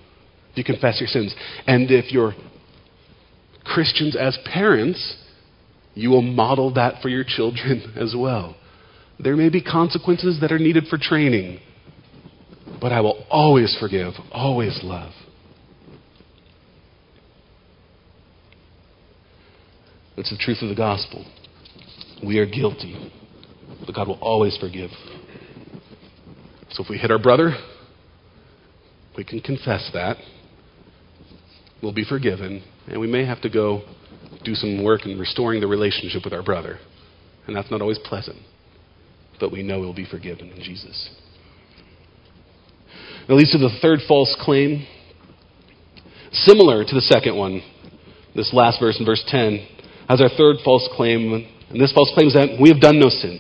if 0.52 0.58
you 0.58 0.64
confess 0.64 1.00
your 1.00 1.08
sins. 1.08 1.34
And 1.68 1.90
if 1.90 2.12
you're 2.12 2.34
Christians 3.64 4.16
as 4.16 4.38
parents, 4.46 5.18
you 5.94 6.10
will 6.10 6.22
model 6.22 6.74
that 6.76 7.02
for 7.02 7.10
your 7.10 7.24
children 7.26 7.94
as 8.00 8.14
well. 8.18 8.56
There 9.20 9.38
may 9.38 9.50
be 9.50 9.62
consequences 9.62 10.40
that 10.42 10.52
are 10.52 10.60
needed 10.60 10.86
for 10.90 10.98
training, 10.98 11.60
but 12.82 12.92
I 12.92 13.02
will 13.02 13.26
always 13.30 13.76
forgive, 13.80 14.14
always 14.32 14.80
love. 14.84 15.12
It's 20.18 20.30
the 20.30 20.38
truth 20.38 20.62
of 20.62 20.70
the 20.70 20.76
gospel. 20.76 21.26
We 22.26 22.40
are 22.40 22.46
guilty, 22.46 23.12
but 23.86 23.94
God 23.94 24.08
will 24.08 24.20
always 24.22 24.58
forgive. 24.58 24.90
So 26.72 26.84
if 26.84 26.90
we 26.90 26.98
hit 26.98 27.12
our 27.12 27.20
brother, 27.20 27.52
we 29.18 29.24
can 29.24 29.42
confess 29.42 29.90
that. 29.94 30.18
We'll 31.82 31.94
be 31.94 32.06
forgiven, 32.06 32.64
and 32.88 33.00
we 33.00 33.08
may 33.08 33.26
have 33.26 33.42
to 33.42 33.50
go 33.50 33.84
do 34.44 34.56
some 34.56 34.84
work 34.84 35.06
in 35.06 35.20
restoring 35.20 35.62
the 35.62 35.68
relationship 35.68 36.24
with 36.24 36.34
our 36.34 36.44
brother. 36.44 36.80
And 37.48 37.56
that's 37.56 37.70
not 37.70 37.82
always 37.82 38.00
pleasant, 38.00 38.38
but 39.40 39.52
we 39.52 39.64
know 39.64 39.80
we'll 39.80 39.94
be 39.94 40.06
forgiven 40.10 40.50
in 40.50 40.64
Jesus. 40.64 41.10
It 43.28 43.34
leads 43.34 43.52
to 43.54 43.58
the 43.58 43.76
third 43.82 44.00
false 44.08 44.36
claim, 44.40 44.86
similar 46.32 46.84
to 46.86 46.94
the 46.94 47.02
second 47.02 47.36
one. 47.36 47.62
This 48.36 48.54
last 48.54 48.80
verse 48.80 49.00
in 49.00 49.06
verse 49.06 49.24
10 49.28 49.66
has 50.10 50.22
our 50.22 50.30
third 50.30 50.58
false 50.64 50.88
claim, 50.96 51.48
and 51.70 51.82
this 51.82 51.92
false 51.94 52.12
claim 52.14 52.28
is 52.28 52.34
that 52.34 52.58
we 52.62 52.70
have 52.70 52.80
done 52.80 53.00
no 53.00 53.10
sin. 53.10 53.40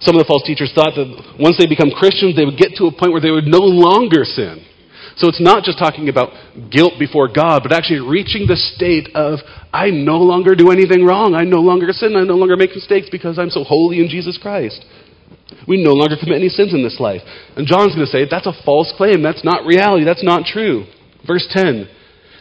Some 0.00 0.16
of 0.16 0.24
the 0.24 0.28
false 0.28 0.42
teachers 0.46 0.72
thought 0.74 0.96
that 0.96 1.36
once 1.38 1.58
they 1.60 1.68
become 1.68 1.90
Christians, 1.92 2.34
they 2.34 2.46
would 2.46 2.56
get 2.56 2.72
to 2.80 2.88
a 2.88 2.92
point 2.92 3.12
where 3.12 3.20
they 3.20 3.30
would 3.30 3.44
no 3.44 3.60
longer 3.60 4.24
sin. 4.24 4.64
So 5.16 5.28
it's 5.28 5.40
not 5.40 5.64
just 5.64 5.78
talking 5.78 6.08
about 6.08 6.32
guilt 6.72 6.94
before 6.98 7.28
God, 7.28 7.60
but 7.62 7.76
actually 7.76 8.00
reaching 8.00 8.46
the 8.48 8.56
state 8.56 9.12
of, 9.14 9.40
I 9.70 9.90
no 9.90 10.16
longer 10.16 10.54
do 10.54 10.70
anything 10.70 11.04
wrong. 11.04 11.34
I 11.34 11.44
no 11.44 11.60
longer 11.60 11.92
sin. 11.92 12.16
I 12.16 12.24
no 12.24 12.36
longer 12.36 12.56
make 12.56 12.74
mistakes 12.74 13.08
because 13.12 13.38
I'm 13.38 13.50
so 13.50 13.62
holy 13.62 14.00
in 14.00 14.08
Jesus 14.08 14.38
Christ. 14.40 14.82
We 15.66 15.82
no 15.82 15.92
longer 15.92 16.16
commit 16.18 16.36
any 16.36 16.48
sins 16.48 16.74
in 16.74 16.82
this 16.82 16.98
life. 17.00 17.22
And 17.56 17.66
John's 17.66 17.94
going 17.94 18.06
to 18.06 18.12
say, 18.12 18.26
that's 18.30 18.46
a 18.46 18.54
false 18.64 18.92
claim. 18.96 19.22
That's 19.22 19.44
not 19.44 19.66
reality. 19.66 20.04
That's 20.04 20.24
not 20.24 20.46
true. 20.46 20.84
Verse 21.26 21.46
10 21.50 21.88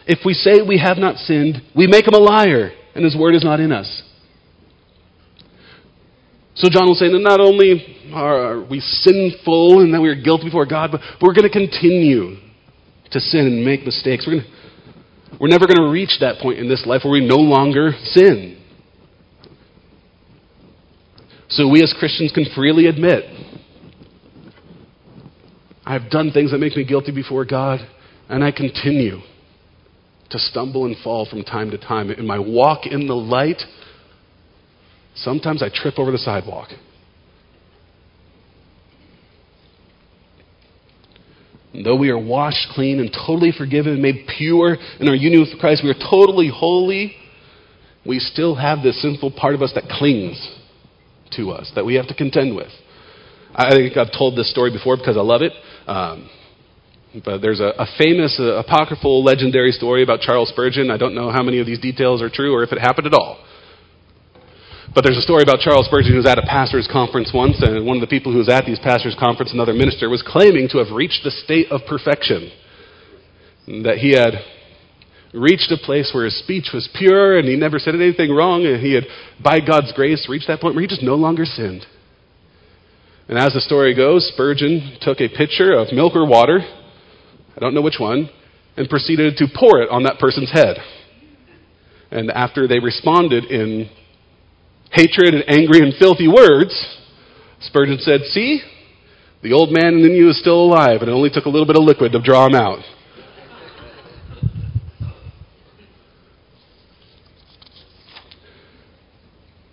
If 0.08 0.20
we 0.26 0.34
say 0.34 0.62
we 0.62 0.80
have 0.80 0.98
not 0.98 1.18
sinned, 1.18 1.62
we 1.76 1.88
make 1.88 2.08
him 2.08 2.14
a 2.14 2.20
liar, 2.20 2.72
and 2.96 3.04
his 3.04 3.16
word 3.16 3.36
is 3.36 3.44
not 3.44 3.60
in 3.60 3.72
us. 3.72 4.04
So 6.56 6.70
John 6.70 6.88
will 6.88 6.96
say 6.96 7.10
that 7.10 7.20
not 7.20 7.40
only 7.40 8.12
are 8.14 8.62
we 8.62 8.82
sinful 8.82 9.80
and 9.80 9.94
that 9.94 10.02
we 10.02 10.10
are 10.10 10.16
guilty 10.16 10.46
before 10.46 10.66
God, 10.66 10.92
but 10.92 11.02
we're 11.22 11.34
going 11.34 11.48
to 11.48 11.50
continue 11.50 12.36
to 13.12 13.20
sin 13.20 13.48
and 13.48 13.66
make 13.66 13.86
mistakes. 13.86 14.28
We're, 14.28 14.42
gonna, 14.42 15.38
we're 15.40 15.48
never 15.48 15.68
going 15.68 15.80
to 15.80 15.90
reach 15.90 16.20
that 16.20 16.40
point 16.42 16.60
in 16.60 16.68
this 16.68 16.84
life 16.86 17.02
where 17.06 17.14
we 17.14 17.26
no 17.26 17.38
longer 17.38 17.92
sin. 18.04 18.59
So 21.50 21.68
we 21.68 21.82
as 21.82 21.94
Christians 21.98 22.32
can 22.32 22.46
freely 22.56 22.86
admit 22.88 23.24
I've 25.90 26.12
done 26.12 26.32
things 26.32 26.52
that 26.52 26.60
make 26.60 26.76
me 26.76 26.84
guilty 26.84 27.12
before 27.12 27.46
God, 27.46 27.80
and 28.30 28.44
I 28.44 28.52
continue 28.52 29.22
to 30.30 30.38
stumble 30.38 30.86
and 30.86 30.96
fall 31.04 31.26
from 31.26 31.44
time 31.44 31.72
to 31.72 31.80
time. 31.80 32.12
In 32.12 32.28
my 32.28 32.38
walk 32.38 32.86
in 32.86 33.08
the 33.08 33.16
light, 33.16 33.60
sometimes 35.16 35.64
I 35.64 35.70
trip 35.74 35.98
over 35.98 36.12
the 36.12 36.20
sidewalk. 36.20 36.70
And 41.74 41.84
though 41.84 41.96
we 41.96 42.12
are 42.12 42.20
washed 42.20 42.68
clean 42.76 43.00
and 43.00 43.12
totally 43.12 43.52
forgiven 43.52 43.94
and 43.94 44.02
made 44.02 44.28
pure 44.38 44.78
in 45.00 45.08
our 45.08 45.16
union 45.16 45.42
with 45.42 45.60
Christ, 45.60 45.82
we 45.84 45.90
are 45.90 45.96
totally 45.96 46.52
holy, 46.54 47.16
we 48.06 48.20
still 48.20 48.54
have 48.54 48.84
this 48.84 49.02
sinful 49.02 49.32
part 49.32 49.56
of 49.56 49.64
us 49.64 49.72
that 49.74 49.86
clings 49.90 50.59
to 51.38 51.52
us, 51.52 51.72
that 51.76 51.86
we 51.86 51.96
have 51.96 52.08
to 52.08 52.14
contend 52.14 52.56
with. 52.56 52.72
I 53.54 53.72
think 53.72 53.98
I've 53.98 54.12
told 54.12 54.38
this 54.38 54.50
story 54.52 54.72
before 54.72 54.98
because 54.98 55.18
I 55.18 55.22
love 55.22 55.42
it. 55.42 55.54
Um, 55.88 56.30
but 57.26 57.42
there's 57.42 57.60
a, 57.60 57.74
a 57.80 57.88
famous, 57.98 58.38
uh, 58.40 58.62
apocryphal, 58.62 59.24
legendary 59.24 59.72
story 59.72 60.04
about 60.04 60.22
Charles 60.22 60.50
Spurgeon. 60.50 60.92
I 60.92 60.98
don't 60.98 61.16
know 61.16 61.32
how 61.32 61.42
many 61.42 61.60
of 61.60 61.66
these 61.66 61.80
details 61.80 62.22
are 62.22 62.30
true 62.30 62.54
or 62.54 62.64
if 62.64 62.72
it 62.72 62.80
happened 62.80 63.08
at 63.08 63.14
all. 63.14 63.44
But 64.94 65.04
there's 65.04 65.18
a 65.18 65.22
story 65.22 65.44
about 65.44 65.60
Charles 65.60 65.86
Spurgeon 65.86 66.12
who 66.12 66.18
was 66.18 66.26
at 66.26 66.38
a 66.38 66.46
pastor's 66.46 66.88
conference 66.92 67.32
once, 67.34 67.58
and 67.62 67.86
one 67.86 67.98
of 67.98 68.02
the 68.02 68.08
people 68.08 68.32
who 68.32 68.40
was 68.40 68.50
at 68.50 68.66
these 68.66 68.80
pastor's 68.80 69.16
conference, 69.20 69.54
another 69.54 69.74
minister, 69.74 70.10
was 70.10 70.24
claiming 70.26 70.68
to 70.70 70.80
have 70.80 70.94
reached 70.94 71.22
the 71.24 71.32
state 71.32 71.72
of 71.72 71.82
perfection. 71.88 72.52
That 73.86 73.98
he 73.98 74.18
had 74.18 74.34
reached 75.34 75.72
a 75.72 75.78
place 75.78 76.12
where 76.14 76.26
his 76.26 76.40
speech 76.40 76.70
was 76.74 76.90
pure 76.98 77.38
and 77.38 77.48
he 77.48 77.56
never 77.56 77.80
said 77.80 77.96
anything 77.96 78.32
wrong, 78.32 78.66
and 78.66 78.82
he 78.82 78.94
had, 78.94 79.04
by 79.44 79.60
God's 79.60 79.94
grace, 79.94 80.28
reached 80.30 80.48
that 80.48 80.62
point 80.62 80.76
where 80.76 80.82
he 80.82 80.88
just 80.88 81.04
no 81.04 81.16
longer 81.16 81.46
sinned. 81.46 81.86
And 83.28 83.38
as 83.38 83.54
the 83.54 83.62
story 83.62 83.94
goes, 83.94 84.28
Spurgeon 84.34 84.98
took 85.02 85.22
a 85.22 85.30
pitcher 85.30 85.74
of 85.74 85.94
milk 85.94 86.16
or 86.16 86.26
water, 86.26 86.60
I 87.56 87.60
don't 87.60 87.76
know 87.76 87.82
which 87.82 88.00
one, 88.00 88.30
and 88.76 88.90
proceeded 88.90 89.38
to 89.38 89.48
pour 89.54 89.82
it 89.82 89.90
on 89.90 90.04
that 90.04 90.18
person's 90.20 90.52
head. 90.52 90.78
And 92.12 92.32
after 92.32 92.68
they 92.68 92.80
responded 92.80 93.46
in 93.46 93.90
hatred 94.92 95.36
and 95.36 95.44
angry 95.48 95.80
and 95.80 95.94
filthy 96.00 96.28
words, 96.28 96.74
Spurgeon 97.62 98.00
said, 98.00 98.22
See, 98.32 98.62
the 99.44 99.54
old 99.54 99.72
man 99.72 99.94
in 99.94 100.14
you 100.14 100.30
is 100.30 100.40
still 100.40 100.64
alive, 100.64 101.02
and 101.02 101.10
it 101.10 101.14
only 101.14 101.30
took 101.30 101.46
a 101.46 101.50
little 101.50 101.68
bit 101.68 101.78
of 101.78 101.84
liquid 101.84 102.14
to 102.14 102.22
draw 102.22 102.48
him 102.48 102.56
out. 102.56 102.80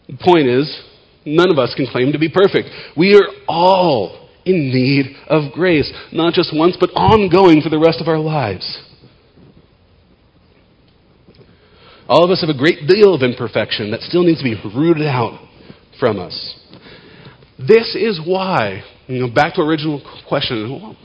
The 0.09 0.16
point 0.27 0.49
is, 0.49 0.67
none 1.25 1.51
of 1.51 1.59
us 1.59 1.73
can 1.77 1.87
claim 1.87 2.13
to 2.13 2.19
be 2.19 2.29
perfect. 2.29 2.69
We 2.97 3.15
are 3.15 3.29
all 3.49 4.29
in 4.45 4.71
need 4.71 5.17
of 5.29 5.53
grace, 5.53 5.93
not 6.13 6.35
just 6.35 6.51
once, 6.55 6.77
but 6.79 6.91
ongoing 6.91 7.61
for 7.63 7.69
the 7.71 7.79
rest 7.79 8.01
of 8.01 8.09
our 8.09 8.19
lives. 8.19 8.83
All 12.09 12.25
of 12.25 12.31
us 12.31 12.41
have 12.41 12.55
a 12.55 12.59
great 12.59 12.87
deal 12.87 13.15
of 13.15 13.23
imperfection 13.23 13.91
that 13.91 14.01
still 14.03 14.23
needs 14.23 14.39
to 14.39 14.45
be 14.45 14.55
rooted 14.75 15.07
out 15.07 15.41
from 15.99 16.21
us. 16.21 16.57
This 17.59 17.97
is 17.97 18.21
why, 18.25 18.85
you 19.07 19.19
know, 19.19 19.33
back 19.33 19.55
to 19.55 19.63
original 19.63 20.01
question, 20.29 20.97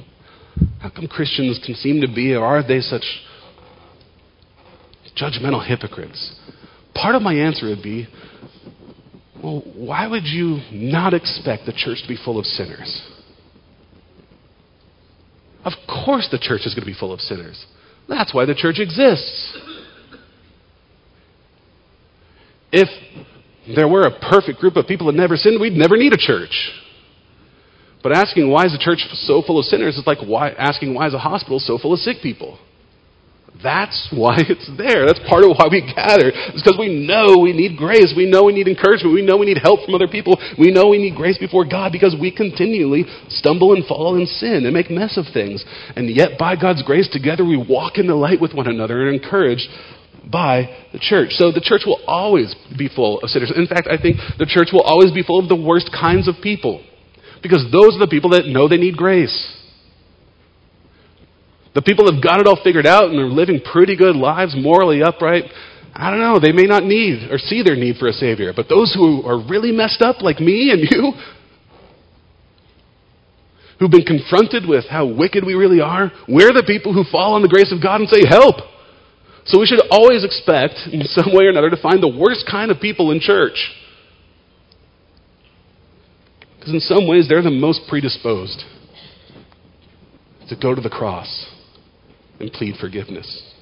how 0.80 0.90
come 0.90 1.08
Christians 1.08 1.60
can 1.66 1.76
seem 1.76 2.02
to 2.02 2.08
be, 2.08 2.36
or 2.36 2.46
are 2.46 2.62
they 2.68 2.82
such 2.82 3.06
judgmental 5.20 5.66
hypocrites? 5.66 6.36
Part 6.94 7.16
of 7.16 7.22
my 7.22 7.34
answer 7.34 7.68
would 7.70 7.82
be, 7.82 8.08
well, 9.44 9.64
why 9.76 10.08
would 10.08 10.26
you 10.26 10.60
not 10.72 11.14
expect 11.14 11.66
the 11.66 11.74
church 11.74 12.02
to 12.04 12.08
be 12.08 12.18
full 12.24 12.38
of 12.38 12.46
sinners? 12.46 13.02
Of 15.64 15.74
course, 15.88 16.28
the 16.32 16.40
church 16.40 16.62
is 16.66 16.74
going 16.74 16.84
to 16.84 16.92
be 16.92 16.98
full 16.98 17.14
of 17.14 17.20
sinners. 17.22 17.66
That's 18.08 18.34
why 18.34 18.46
the 18.46 18.56
church 18.56 18.80
exists. 18.80 19.58
If 22.72 22.90
there 23.76 23.88
were 23.88 24.02
a 24.02 24.20
perfect 24.20 24.60
group 24.60 24.76
of 24.76 24.88
people 24.88 25.08
that 25.08 25.16
never 25.16 25.36
sinned, 25.36 25.60
we'd 25.60 25.74
never 25.74 25.98
need 25.98 26.14
a 26.14 26.18
church. 26.18 26.72
But 28.04 28.14
asking 28.14 28.50
why 28.50 28.66
is 28.66 28.72
the 28.72 28.80
church 28.80 29.06
so 29.14 29.44
full 29.46 29.60
of 29.60 29.66
sinners 29.66 29.98
is 29.98 30.08
like 30.08 30.18
why, 30.26 30.50
asking 30.52 30.94
why 30.94 31.08
is 31.08 31.14
a 31.14 31.20
hospital 31.20 31.60
so 31.60 31.78
full 31.78 31.94
of 31.94 32.00
sick 32.00 32.18
people. 32.24 32.58
That's 33.63 34.10
why 34.12 34.38
it's 34.50 34.69
there. 34.78 35.06
That's 35.06 35.21
part 35.30 35.43
of 35.43 35.54
why 35.58 35.69
we 35.69 35.82
gather. 35.82 36.34
It's 36.34 36.62
because 36.62 36.78
we 36.78 36.89
know 36.89 37.38
we 37.41 37.54
need 37.54 37.78
grace. 37.78 38.13
We 38.15 38.30
know 38.30 38.43
we 38.45 38.54
need 38.54 38.67
encouragement. 38.67 39.13
We 39.13 39.26
know 39.26 39.38
we 39.38 39.45
need 39.45 39.62
help 39.62 39.86
from 39.86 39.95
other 39.95 40.08
people. 40.08 40.38
We 40.58 40.71
know 40.71 40.89
we 40.89 40.97
need 40.97 41.15
grace 41.15 41.38
before 41.38 41.65
God 41.65 41.91
because 41.91 42.15
we 42.19 42.32
continually 42.32 43.06
stumble 43.30 43.74
and 43.74 43.86
fall 43.86 44.15
and 44.15 44.28
sin 44.28 44.65
and 44.65 44.74
make 44.74 44.89
mess 44.89 45.17
of 45.17 45.26
things. 45.34 45.63
And 45.95 46.10
yet, 46.10 46.38
by 46.38 46.56
God's 46.56 46.84
grace, 46.84 47.10
together 47.12 47.45
we 47.45 47.58
walk 47.58 47.97
in 47.97 48.08
the 48.08 48.15
light 48.15 48.41
with 48.41 48.54
one 48.54 48.67
another 48.67 49.08
and 49.08 49.15
encouraged 49.15 49.67
by 50.26 50.69
the 50.93 51.00
church. 51.00 51.32
So 51.32 51.52
the 51.52 51.62
church 51.63 51.82
will 51.86 52.02
always 52.08 52.56
be 52.78 52.89
full 52.89 53.19
of 53.21 53.30
sinners. 53.30 53.52
In 53.56 53.67
fact, 53.67 53.88
I 53.89 54.02
think 54.02 54.17
the 54.38 54.45
church 54.45 54.69
will 54.71 54.84
always 54.84 55.12
be 55.12 55.24
full 55.24 55.39
of 55.39 55.50
the 55.50 55.56
worst 55.56 55.89
kinds 55.91 56.28
of 56.28 56.36
people 56.41 56.84
because 57.41 57.65
those 57.71 57.95
are 57.95 58.06
the 58.06 58.12
people 58.12 58.32
that 58.32 58.45
know 58.45 58.67
they 58.67 58.78
need 58.78 58.97
grace. 58.97 59.34
The 61.74 61.82
people 61.82 62.12
have 62.12 62.22
got 62.22 62.40
it 62.42 62.48
all 62.48 62.60
figured 62.64 62.86
out 62.86 63.06
and 63.06 63.18
they're 63.18 63.26
living 63.26 63.62
pretty 63.62 63.96
good 63.96 64.16
lives, 64.16 64.56
morally 64.58 65.02
upright, 65.02 65.46
I 65.94 66.10
don't 66.10 66.20
know, 66.20 66.40
they 66.40 66.52
may 66.52 66.64
not 66.64 66.84
need 66.84 67.30
or 67.32 67.38
see 67.38 67.64
their 67.64 67.76
need 67.76 67.98
for 67.98 68.08
a 68.08 68.14
Savior. 68.14 68.54
But 68.56 68.70
those 68.70 68.94
who 68.94 69.24
are 69.24 69.38
really 69.38 69.72
messed 69.72 70.02
up, 70.02 70.22
like 70.22 70.40
me 70.40 70.72
and 70.72 70.82
you, 70.90 71.14
who've 73.80 73.92
been 73.92 74.06
confronted 74.06 74.68
with 74.68 74.86
how 74.86 75.06
wicked 75.06 75.46
we 75.46 75.54
really 75.54 75.82
are, 75.82 76.12
we're 76.28 76.54
the 76.54 76.64
people 76.66 76.94
who 76.94 77.04
fall 77.12 77.34
on 77.34 77.42
the 77.42 77.50
grace 77.50 77.74
of 77.76 77.84
God 77.84 78.02
and 78.02 78.10
say, 78.10 78.22
Help! 78.28 78.56
So 79.46 79.60
we 79.60 79.66
should 79.66 79.82
always 79.90 80.24
expect, 80.24 80.76
in 80.92 81.02
some 81.04 81.34
way 81.34 81.46
or 81.46 81.50
another, 81.50 81.72
to 81.72 81.82
find 81.82 82.02
the 82.02 82.08
worst 82.08 82.46
kind 82.50 82.72
of 82.72 82.80
people 82.80 83.12
in 83.12 83.20
church. 83.20 83.72
Because 86.58 86.74
in 86.74 86.80
some 86.80 87.08
ways, 87.08 87.28
they're 87.28 87.42
the 87.42 87.50
most 87.50 87.82
predisposed 87.90 88.64
to 90.48 90.56
go 90.56 90.76
to 90.76 90.82
the 90.82 90.89
cross 90.89 91.51
and 92.42 92.52
plead 92.52 92.76
forgiveness. 92.78 93.54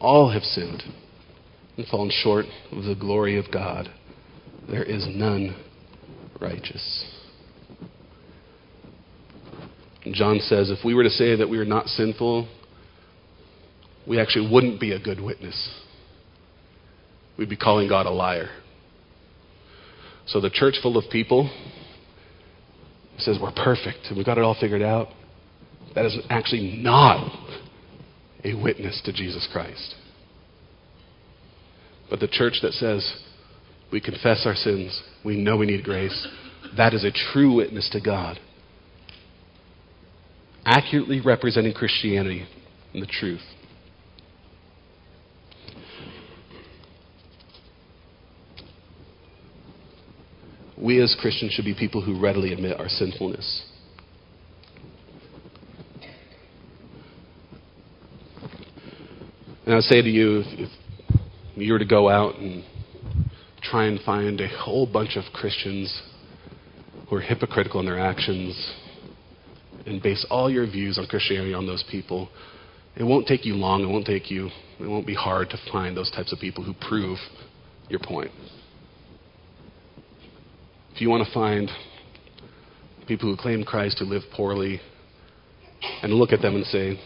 All 0.00 0.30
have 0.30 0.42
sinned 0.42 0.82
and 1.76 1.86
fallen 1.86 2.10
short 2.12 2.46
of 2.72 2.84
the 2.84 2.96
glory 2.98 3.38
of 3.38 3.52
God. 3.52 3.88
There 4.68 4.82
is 4.82 5.06
none 5.08 5.56
righteous. 6.40 7.14
John 10.12 10.40
says 10.40 10.70
if 10.70 10.84
we 10.84 10.94
were 10.94 11.04
to 11.04 11.10
say 11.10 11.36
that 11.36 11.48
we 11.48 11.58
are 11.58 11.64
not 11.64 11.86
sinful, 11.86 12.48
we 14.08 14.20
actually 14.20 14.50
wouldn't 14.50 14.80
be 14.80 14.92
a 14.92 14.98
good 14.98 15.20
witness. 15.20 15.82
We'd 17.36 17.48
be 17.48 17.56
calling 17.56 17.88
God 17.88 18.06
a 18.06 18.10
liar. 18.10 18.48
So 20.28 20.40
the 20.40 20.50
church 20.50 20.76
full 20.82 20.96
of 20.96 21.10
people 21.10 21.50
says 23.18 23.38
we're 23.42 23.52
perfect 23.52 24.06
we've 24.14 24.26
got 24.26 24.38
it 24.38 24.44
all 24.44 24.56
figured 24.58 24.82
out. 24.82 25.08
That 25.94 26.04
is 26.04 26.16
actually 26.30 26.78
not 26.82 27.32
a 28.44 28.54
witness 28.54 29.00
to 29.04 29.12
Jesus 29.12 29.48
Christ. 29.50 29.96
But 32.08 32.20
the 32.20 32.28
church 32.28 32.58
that 32.62 32.72
says 32.72 33.22
we 33.90 34.00
confess 34.00 34.42
our 34.44 34.54
sins, 34.54 35.02
we 35.24 35.36
know 35.36 35.56
we 35.56 35.66
need 35.66 35.82
grace, 35.82 36.28
that 36.76 36.94
is 36.94 37.04
a 37.04 37.10
true 37.32 37.54
witness 37.54 37.88
to 37.92 38.00
God 38.00 38.38
accurately 40.68 41.20
representing 41.20 41.72
Christianity 41.72 42.46
and 42.92 43.02
the 43.02 43.06
truth. 43.06 43.40
We 50.80 51.02
as 51.02 51.16
Christians 51.20 51.52
should 51.52 51.64
be 51.64 51.74
people 51.74 52.00
who 52.02 52.20
readily 52.20 52.52
admit 52.52 52.78
our 52.78 52.88
sinfulness. 52.88 53.64
And 59.66 59.74
I 59.74 59.80
say 59.80 60.00
to 60.00 60.08
you, 60.08 60.40
if, 60.40 60.46
if 60.60 60.70
you 61.56 61.72
were 61.72 61.78
to 61.78 61.84
go 61.84 62.08
out 62.08 62.36
and 62.36 62.64
try 63.60 63.84
and 63.84 64.00
find 64.00 64.40
a 64.40 64.48
whole 64.48 64.86
bunch 64.86 65.16
of 65.16 65.24
Christians 65.34 66.02
who 67.08 67.16
are 67.16 67.20
hypocritical 67.20 67.80
in 67.80 67.86
their 67.86 67.98
actions 67.98 68.74
and 69.84 70.02
base 70.02 70.24
all 70.30 70.50
your 70.50 70.66
views 70.66 70.96
on 70.96 71.06
Christianity 71.06 71.54
on 71.54 71.66
those 71.66 71.84
people, 71.90 72.30
it 72.96 73.02
won't 73.02 73.26
take 73.26 73.44
you 73.44 73.54
long. 73.54 73.82
It 73.82 73.88
won't 73.88 74.06
take 74.06 74.30
you, 74.30 74.48
it 74.80 74.86
won't 74.86 75.06
be 75.06 75.14
hard 75.14 75.50
to 75.50 75.58
find 75.70 75.96
those 75.96 76.10
types 76.10 76.32
of 76.32 76.38
people 76.38 76.64
who 76.64 76.72
prove 76.88 77.18
your 77.88 78.00
point. 78.00 78.30
If 80.98 81.02
you 81.02 81.10
want 81.10 81.24
to 81.24 81.32
find 81.32 81.70
people 83.06 83.30
who 83.30 83.40
claim 83.40 83.62
Christ 83.62 84.00
who 84.00 84.04
live 84.04 84.22
poorly 84.34 84.80
and 86.02 86.12
look 86.12 86.32
at 86.32 86.42
them 86.42 86.56
and 86.56 86.64
say, 86.66 86.98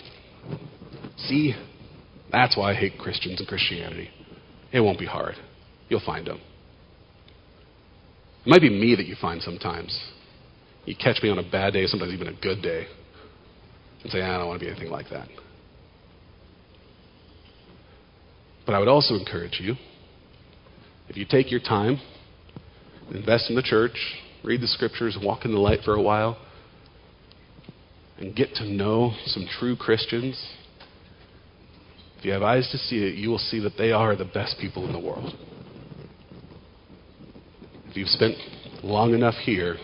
see, 1.18 1.52
that's 2.30 2.56
why 2.56 2.70
I 2.70 2.74
hate 2.74 2.96
Christians 2.98 3.38
and 3.38 3.46
Christianity. 3.46 4.08
It 4.72 4.80
won't 4.80 4.98
be 4.98 5.04
hard. 5.04 5.34
You'll 5.90 6.00
find 6.06 6.26
them. 6.26 6.40
It 8.46 8.48
might 8.48 8.62
be 8.62 8.70
me 8.70 8.94
that 8.94 9.04
you 9.04 9.14
find 9.20 9.42
sometimes. 9.42 9.94
You 10.86 10.96
catch 10.96 11.22
me 11.22 11.28
on 11.28 11.38
a 11.38 11.50
bad 11.50 11.74
day, 11.74 11.84
sometimes 11.86 12.14
even 12.14 12.28
a 12.28 12.40
good 12.40 12.62
day, 12.62 12.86
and 14.02 14.10
say, 14.10 14.22
I 14.22 14.38
don't 14.38 14.48
want 14.48 14.58
to 14.58 14.64
be 14.64 14.70
anything 14.70 14.90
like 14.90 15.10
that. 15.10 15.28
But 18.64 18.74
I 18.74 18.78
would 18.78 18.88
also 18.88 19.16
encourage 19.16 19.60
you, 19.60 19.74
if 21.10 21.18
you 21.18 21.26
take 21.28 21.50
your 21.50 21.60
time, 21.60 22.00
invest 23.10 23.50
in 23.50 23.56
the 23.56 23.62
church, 23.62 23.96
read 24.44 24.60
the 24.60 24.66
scriptures, 24.66 25.18
walk 25.22 25.44
in 25.44 25.52
the 25.52 25.58
light 25.58 25.80
for 25.84 25.94
a 25.94 26.02
while, 26.02 26.38
and 28.18 28.34
get 28.36 28.54
to 28.54 28.64
know 28.64 29.12
some 29.26 29.46
true 29.58 29.76
Christians, 29.76 30.40
if 32.22 32.26
you 32.26 32.32
have 32.34 32.42
eyes 32.44 32.68
to 32.70 32.78
see 32.78 32.98
it, 32.98 33.16
you 33.16 33.30
will 33.30 33.38
see 33.38 33.58
that 33.58 33.76
they 33.76 33.90
are 33.90 34.14
the 34.14 34.24
best 34.24 34.54
people 34.60 34.86
in 34.86 34.92
the 34.92 35.00
world. 35.00 35.34
If 37.88 37.96
you've 37.96 38.06
spent 38.06 38.36
long 38.84 39.12
enough 39.12 39.34
here, 39.34 39.76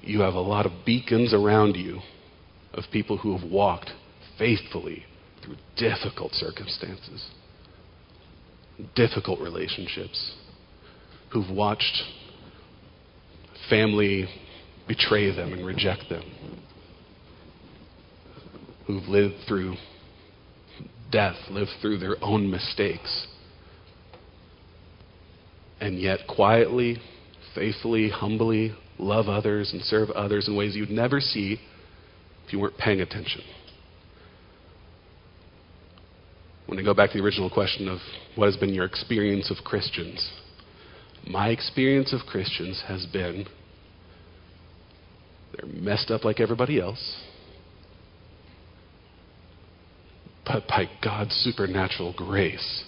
you 0.00 0.20
have 0.20 0.32
a 0.32 0.40
lot 0.40 0.64
of 0.64 0.72
beacons 0.86 1.34
around 1.34 1.76
you 1.76 2.00
of 2.72 2.84
people 2.90 3.18
who 3.18 3.36
have 3.36 3.50
walked 3.50 3.90
faithfully 4.38 5.04
through 5.44 5.56
difficult 5.76 6.32
circumstances, 6.32 7.28
difficult 8.94 9.40
relationships, 9.40 10.36
who've 11.32 11.50
watched 11.50 12.02
family 13.68 14.28
betray 14.88 15.34
them 15.34 15.52
and 15.52 15.64
reject 15.64 16.04
them, 16.08 16.24
who've 18.86 19.08
lived 19.08 19.34
through 19.46 19.74
death, 21.12 21.36
lived 21.50 21.70
through 21.80 21.98
their 21.98 22.16
own 22.22 22.50
mistakes 22.50 23.28
and 25.80 25.98
yet 25.98 26.20
quietly, 26.28 26.98
faithfully, 27.54 28.10
humbly 28.10 28.74
love 28.98 29.28
others 29.28 29.72
and 29.72 29.82
serve 29.82 30.10
others 30.10 30.46
in 30.46 30.54
ways 30.54 30.76
you'd 30.76 30.90
never 30.90 31.20
see 31.20 31.58
if 32.46 32.52
you 32.52 32.58
weren't 32.58 32.76
paying 32.76 33.00
attention. 33.00 33.40
When 36.66 36.78
I 36.78 36.82
go 36.82 36.94
back 36.94 37.10
to 37.10 37.18
the 37.18 37.24
original 37.24 37.50
question 37.50 37.88
of 37.88 37.98
what 38.36 38.46
has 38.46 38.56
been 38.56 38.74
your 38.74 38.84
experience 38.84 39.50
of 39.50 39.64
Christians, 39.64 40.30
my 41.26 41.48
experience 41.48 42.12
of 42.12 42.26
Christians 42.26 42.82
has 42.86 43.06
been 43.06 43.46
they're 45.56 45.70
messed 45.72 46.10
up 46.10 46.24
like 46.24 46.40
everybody 46.40 46.80
else, 46.80 47.16
but 50.44 50.66
by 50.68 50.88
God's 51.02 51.34
supernatural 51.34 52.14
grace, 52.16 52.84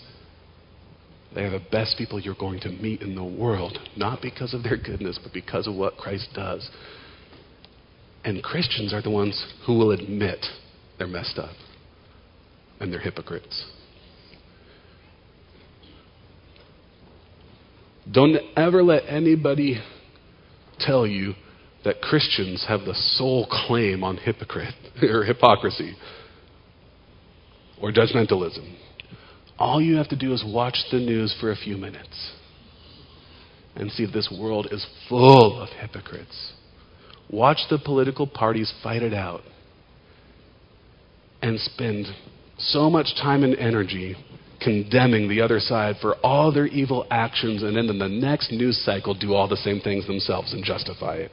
they 1.35 1.43
are 1.43 1.51
the 1.51 1.63
best 1.71 1.97
people 1.97 2.21
you're 2.21 2.35
going 2.35 2.61
to 2.61 2.69
meet 2.69 3.01
in 3.01 3.15
the 3.15 3.25
world, 3.25 3.79
not 3.97 4.21
because 4.21 4.55
of 4.55 4.63
their 4.63 4.77
goodness, 4.77 5.19
but 5.23 5.33
because 5.33 5.67
of 5.67 5.75
what 5.75 5.97
Christ 5.97 6.29
does. 6.35 6.69
And 8.25 8.43
Christians 8.43 8.93
are 8.93 9.03
the 9.03 9.11
ones 9.11 9.45
who 9.67 9.77
will 9.77 9.91
admit 9.91 10.45
they're 10.99 11.07
messed 11.07 11.39
up 11.39 11.55
and 12.81 12.93
they're 12.93 13.01
hypocrites. 13.01 13.67
Don't 18.13 18.37
ever 18.57 18.83
let 18.83 19.05
anybody 19.09 19.81
tell 20.79 21.07
you 21.07 21.35
that 21.85 22.01
Christians 22.01 22.65
have 22.69 22.81
the 22.81 22.95
sole 22.95 23.47
claim 23.51 24.05
on 24.05 24.17
hypocrite 24.19 24.75
or 25.03 25.25
hypocrisy 25.25 25.97
or 27.81 27.91
judgmentalism. 27.91 28.77
All 29.59 29.81
you 29.81 29.97
have 29.97 30.09
to 30.09 30.17
do 30.17 30.33
is 30.33 30.45
watch 30.47 30.77
the 30.91 30.99
news 30.99 31.35
for 31.41 31.51
a 31.51 31.57
few 31.57 31.77
minutes 31.77 32.33
and 33.75 33.91
see 33.91 34.07
this 34.07 34.33
world 34.39 34.69
is 34.71 34.87
full 35.09 35.61
of 35.61 35.69
hypocrites. 35.71 36.53
Watch 37.31 37.59
the 37.71 37.79
political 37.79 38.27
parties 38.27 38.73
fight 38.83 39.03
it 39.03 39.15
out 39.15 39.43
and 41.41 41.59
spend 41.59 42.07
so 42.59 42.91
much 42.91 43.15
time 43.21 43.43
and 43.43 43.57
energy 43.57 44.17
condemning 44.63 45.29
the 45.29 45.41
other 45.41 45.61
side 45.61 45.97
for 46.01 46.17
all 46.17 46.53
their 46.53 46.67
evil 46.67 47.07
actions, 47.11 47.63
and 47.63 47.77
then 47.77 47.87
in 47.87 47.99
the 47.99 48.09
next 48.09 48.53
news 48.53 48.83
cycle 48.85 49.15
do 49.15 49.35
all 49.35 49.49
the 49.49 49.57
same 49.57 49.81
things 49.81 50.07
themselves 50.07 50.53
and 50.53 50.65
justify 50.65 51.17
it. 51.17 51.31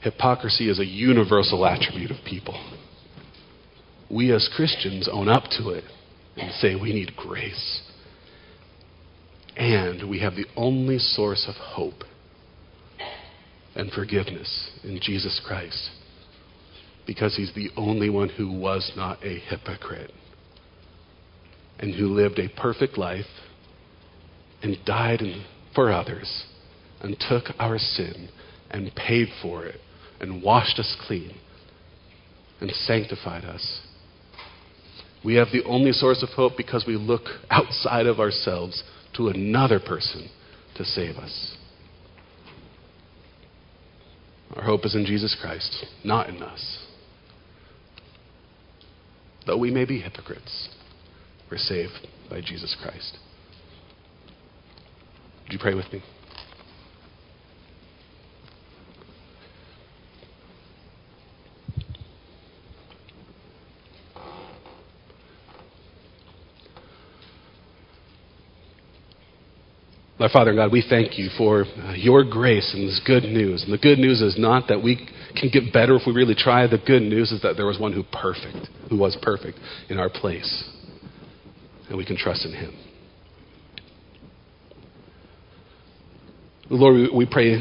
Hypocrisy 0.00 0.68
is 0.68 0.80
a 0.80 0.86
universal 0.86 1.64
attribute 1.64 2.10
of 2.10 2.16
people 2.24 2.58
we 4.12 4.30
as 4.32 4.48
Christians 4.54 5.08
own 5.10 5.28
up 5.28 5.44
to 5.58 5.70
it 5.70 5.84
and 6.36 6.52
say 6.56 6.74
we 6.74 6.92
need 6.92 7.16
grace. 7.16 7.82
And 9.56 10.08
we 10.08 10.20
have 10.20 10.34
the 10.34 10.46
only 10.54 10.98
source 10.98 11.46
of 11.48 11.54
hope 11.54 12.04
and 13.74 13.90
forgiveness 13.90 14.70
in 14.84 15.00
Jesus 15.00 15.40
Christ 15.44 15.90
because 17.06 17.36
he's 17.36 17.52
the 17.54 17.70
only 17.76 18.08
one 18.10 18.28
who 18.28 18.50
was 18.50 18.92
not 18.96 19.22
a 19.24 19.38
hypocrite 19.38 20.12
and 21.78 21.94
who 21.94 22.06
lived 22.06 22.38
a 22.38 22.48
perfect 22.60 22.96
life 22.96 23.24
and 24.62 24.76
died 24.86 25.20
for 25.74 25.92
others 25.92 26.44
and 27.00 27.16
took 27.28 27.44
our 27.58 27.78
sin 27.78 28.28
and 28.70 28.94
paid 28.94 29.28
for 29.40 29.66
it 29.66 29.80
and 30.20 30.42
washed 30.42 30.78
us 30.78 30.96
clean 31.06 31.34
and 32.60 32.70
sanctified 32.70 33.44
us 33.44 33.80
we 35.24 35.34
have 35.34 35.48
the 35.52 35.62
only 35.64 35.92
source 35.92 36.22
of 36.22 36.30
hope 36.30 36.54
because 36.56 36.84
we 36.86 36.96
look 36.96 37.22
outside 37.50 38.06
of 38.06 38.18
ourselves 38.18 38.82
to 39.16 39.28
another 39.28 39.78
person 39.78 40.28
to 40.76 40.84
save 40.84 41.16
us. 41.16 41.56
Our 44.56 44.64
hope 44.64 44.84
is 44.84 44.94
in 44.94 45.06
Jesus 45.06 45.36
Christ, 45.40 45.86
not 46.04 46.28
in 46.28 46.42
us. 46.42 46.81
Though 49.46 49.58
we 49.58 49.70
may 49.70 49.84
be 49.84 50.00
hypocrites, 50.00 50.68
we're 51.50 51.58
saved 51.58 52.06
by 52.30 52.40
Jesus 52.40 52.76
Christ. 52.80 53.18
Would 55.44 55.52
you 55.52 55.58
pray 55.58 55.74
with 55.74 55.92
me? 55.92 56.02
Our 70.22 70.28
Father 70.28 70.50
and 70.50 70.56
God, 70.56 70.70
we 70.70 70.84
thank 70.88 71.18
you 71.18 71.30
for 71.36 71.64
uh, 71.64 71.94
your 71.94 72.22
grace 72.22 72.72
and 72.74 72.86
this 72.86 73.00
good 73.04 73.24
news. 73.24 73.64
And 73.64 73.72
the 73.72 73.78
good 73.78 73.98
news 73.98 74.22
is 74.22 74.38
not 74.38 74.68
that 74.68 74.80
we 74.80 74.94
can 75.34 75.50
get 75.52 75.72
better 75.72 75.96
if 75.96 76.02
we 76.06 76.12
really 76.12 76.36
try. 76.36 76.64
The 76.68 76.78
good 76.78 77.02
news 77.02 77.32
is 77.32 77.42
that 77.42 77.56
there 77.56 77.66
was 77.66 77.80
one 77.80 77.92
who 77.92 78.04
perfect, 78.04 78.68
who 78.88 78.96
was 78.96 79.18
perfect 79.20 79.58
in 79.88 79.98
our 79.98 80.08
place. 80.08 80.70
And 81.88 81.98
we 81.98 82.06
can 82.06 82.16
trust 82.16 82.46
in 82.46 82.52
him. 82.52 82.72
Lord, 86.70 87.10
we 87.12 87.26
pray 87.26 87.56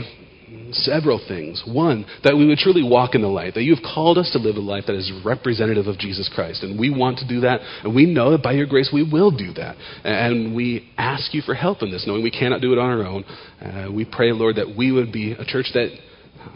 several 0.72 1.22
things. 1.28 1.64
One, 1.66 2.06
that 2.24 2.36
we 2.36 2.48
would 2.48 2.58
truly 2.58 2.84
walk 2.84 3.16
in 3.16 3.22
the 3.22 3.28
light, 3.28 3.54
that 3.56 3.64
you 3.64 3.76
have 3.76 3.84
called 3.84 4.18
us 4.18 4.32
to 4.32 4.40
live 4.40 4.56
a 4.56 4.60
life 4.60 4.86
that 4.88 4.96
is 4.96 5.12
representative 5.24 5.88
of 5.88 5.98
Jesus 5.98 6.30
Christ. 6.34 6.64
And 6.64 6.80
we 6.80 6.90
want 6.90 7.20
to 7.20 7.28
do 7.28 7.42
that, 7.42 7.62
and 7.84 7.96
we 7.96 8.06
know 8.06 8.32
that 8.32 8.44
by 8.44 8.54
your 8.54 8.66
grace 8.66 8.90
we 8.94 9.04
will 9.04 9.32
do 9.32 9.54
that. 9.54 9.76
And 10.04 10.56
we 10.56 10.90
ask 10.98 11.34
you 11.34 11.42
for 11.42 11.54
help 11.54 11.82
in 11.82 11.92
this, 11.92 12.06
knowing 12.08 12.24
we 12.24 12.32
cannot 12.32 12.62
do 12.62 12.74
it 12.74 12.80
on 12.80 12.90
our 12.90 13.06
own. 13.06 13.24
Uh, 13.62 13.92
we 13.92 14.06
pray, 14.06 14.32
Lord, 14.32 14.56
that 14.58 14.76
we 14.76 14.92
would 14.92 15.12
be 15.12 15.34
a 15.34 15.46
church 15.46 15.68
that 15.74 15.90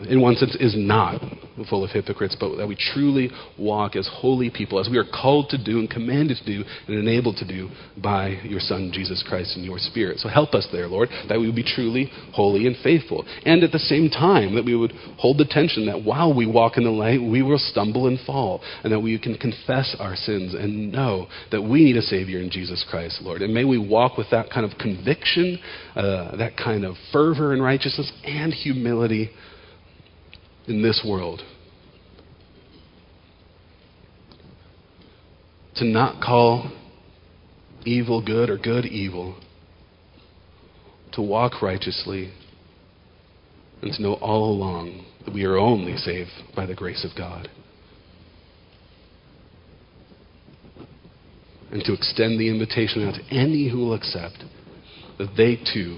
in 0.10 0.22
one 0.22 0.36
sense, 0.36 0.56
is 0.60 0.76
not 0.78 1.22
full 1.70 1.84
of 1.84 1.92
hypocrites, 1.92 2.36
but 2.40 2.58
that 2.58 2.68
we 2.68 2.76
truly 2.94 3.30
walk 3.58 3.96
as 3.96 4.10
holy 4.12 4.50
people, 4.50 4.80
as 4.80 4.90
we 4.90 4.98
are 4.98 5.06
called 5.06 5.50
to 5.50 5.64
do 5.64 5.80
and 5.80 5.90
commanded 5.90 6.38
to 6.38 6.46
do 6.46 6.64
and 6.88 6.98
enabled 6.98 7.38
to 7.38 7.48
do 7.48 7.70
by 8.02 8.30
your 8.44 8.60
Son, 8.60 8.92
Jesus 8.94 9.24
Christ, 9.28 9.56
and 9.56 9.66
your 9.66 9.78
Spirit. 9.78 10.20
So 10.20 10.28
help 10.28 10.54
us 10.54 10.68
there, 10.72 10.88
Lord, 10.88 11.10
that 11.30 11.40
we 11.40 11.48
would 11.48 11.56
be 11.56 11.64
truly 11.64 12.12
holy 12.34 12.68
and 12.68 12.76
faithful. 12.84 13.26
And 13.46 13.64
at 13.64 13.72
the 13.72 13.80
same 13.80 14.10
time, 14.10 14.56
that 14.56 14.66
we 14.66 14.76
would 14.76 14.92
hold 15.18 15.38
the 15.38 15.46
tension 15.46 15.86
that 15.86 16.04
while 16.04 16.34
we 16.34 16.46
walk 16.46 16.78
in 16.78 16.84
the 16.84 16.90
light, 16.90 17.22
we 17.22 17.42
will 17.42 17.58
stumble 17.58 18.08
and 18.08 18.20
fall, 18.26 18.62
and 18.84 18.92
that 18.92 19.00
we 19.00 19.18
can 19.18 19.38
confess 19.38 19.96
our 20.00 20.16
sins 20.16 20.54
and 20.54 20.92
know 20.92 21.28
that 21.52 21.62
we 21.62 21.86
need 21.86 21.98
a 21.98 22.02
Savior 22.02 22.40
in 22.40 22.50
Jesus 22.50 22.86
Christ, 22.90 23.22
Lord. 23.22 23.42
And 23.42 23.54
may 23.54 23.64
we 23.64 23.78
walk 23.78 24.18
with 24.18 24.28
that 24.32 24.50
kind 24.50 24.70
of 24.70 24.78
conviction, 24.78 25.60
uh, 25.96 26.36
that 26.38 26.58
kind 26.58 26.86
of 26.86 26.96
fervor 27.12 27.54
and 27.54 27.64
righteousness, 27.64 28.12
and 28.24 28.54
humility 28.54 29.32
in 30.68 30.82
this 30.82 31.04
world. 31.08 31.42
To 35.76 35.86
not 35.86 36.22
call 36.24 36.72
evil 37.86 38.24
good 38.24 38.50
or 38.50 38.58
good 38.58 38.86
evil, 38.86 39.38
to 41.14 41.22
walk 41.22 41.62
righteously, 41.62 42.32
and 43.82 43.94
to 43.94 44.02
know 44.02 44.14
all 44.16 44.52
along 44.52 45.06
that 45.26 45.34
we 45.34 45.44
are 45.44 45.58
only 45.58 45.98
saved 45.98 46.32
by 46.56 46.66
the 46.66 46.76
grace 46.76 47.06
of 47.10 47.18
God. 47.18 47.50
And 51.72 51.84
to 51.84 51.94
extend 51.94 52.40
the 52.40 52.50
invitation 52.50 53.08
out 53.08 53.16
to 53.16 53.36
any 53.36 53.70
who 53.70 53.80
will 53.80 53.94
accept 53.94 54.44
that 55.18 55.34
they 55.36 55.58
too 55.74 55.98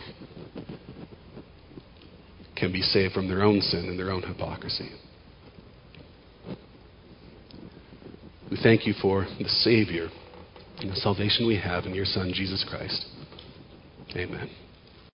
can 2.59 2.71
be 2.71 2.81
saved 2.81 3.13
from 3.13 3.27
their 3.27 3.43
own 3.43 3.61
sin 3.61 3.87
and 3.87 3.97
their 3.97 4.11
own 4.11 4.23
hypocrisy. 4.23 4.89
We 8.49 8.57
thank 8.63 8.87
you 8.87 8.93
for 9.01 9.27
the 9.39 9.49
Savior 9.49 10.09
and 10.79 10.91
the 10.91 10.95
salvation 10.95 11.47
we 11.47 11.57
have 11.59 11.85
in 11.85 11.93
your 11.93 12.05
Son, 12.05 12.31
Jesus 12.33 12.65
Christ. 12.69 13.05
Amen. 14.15 14.66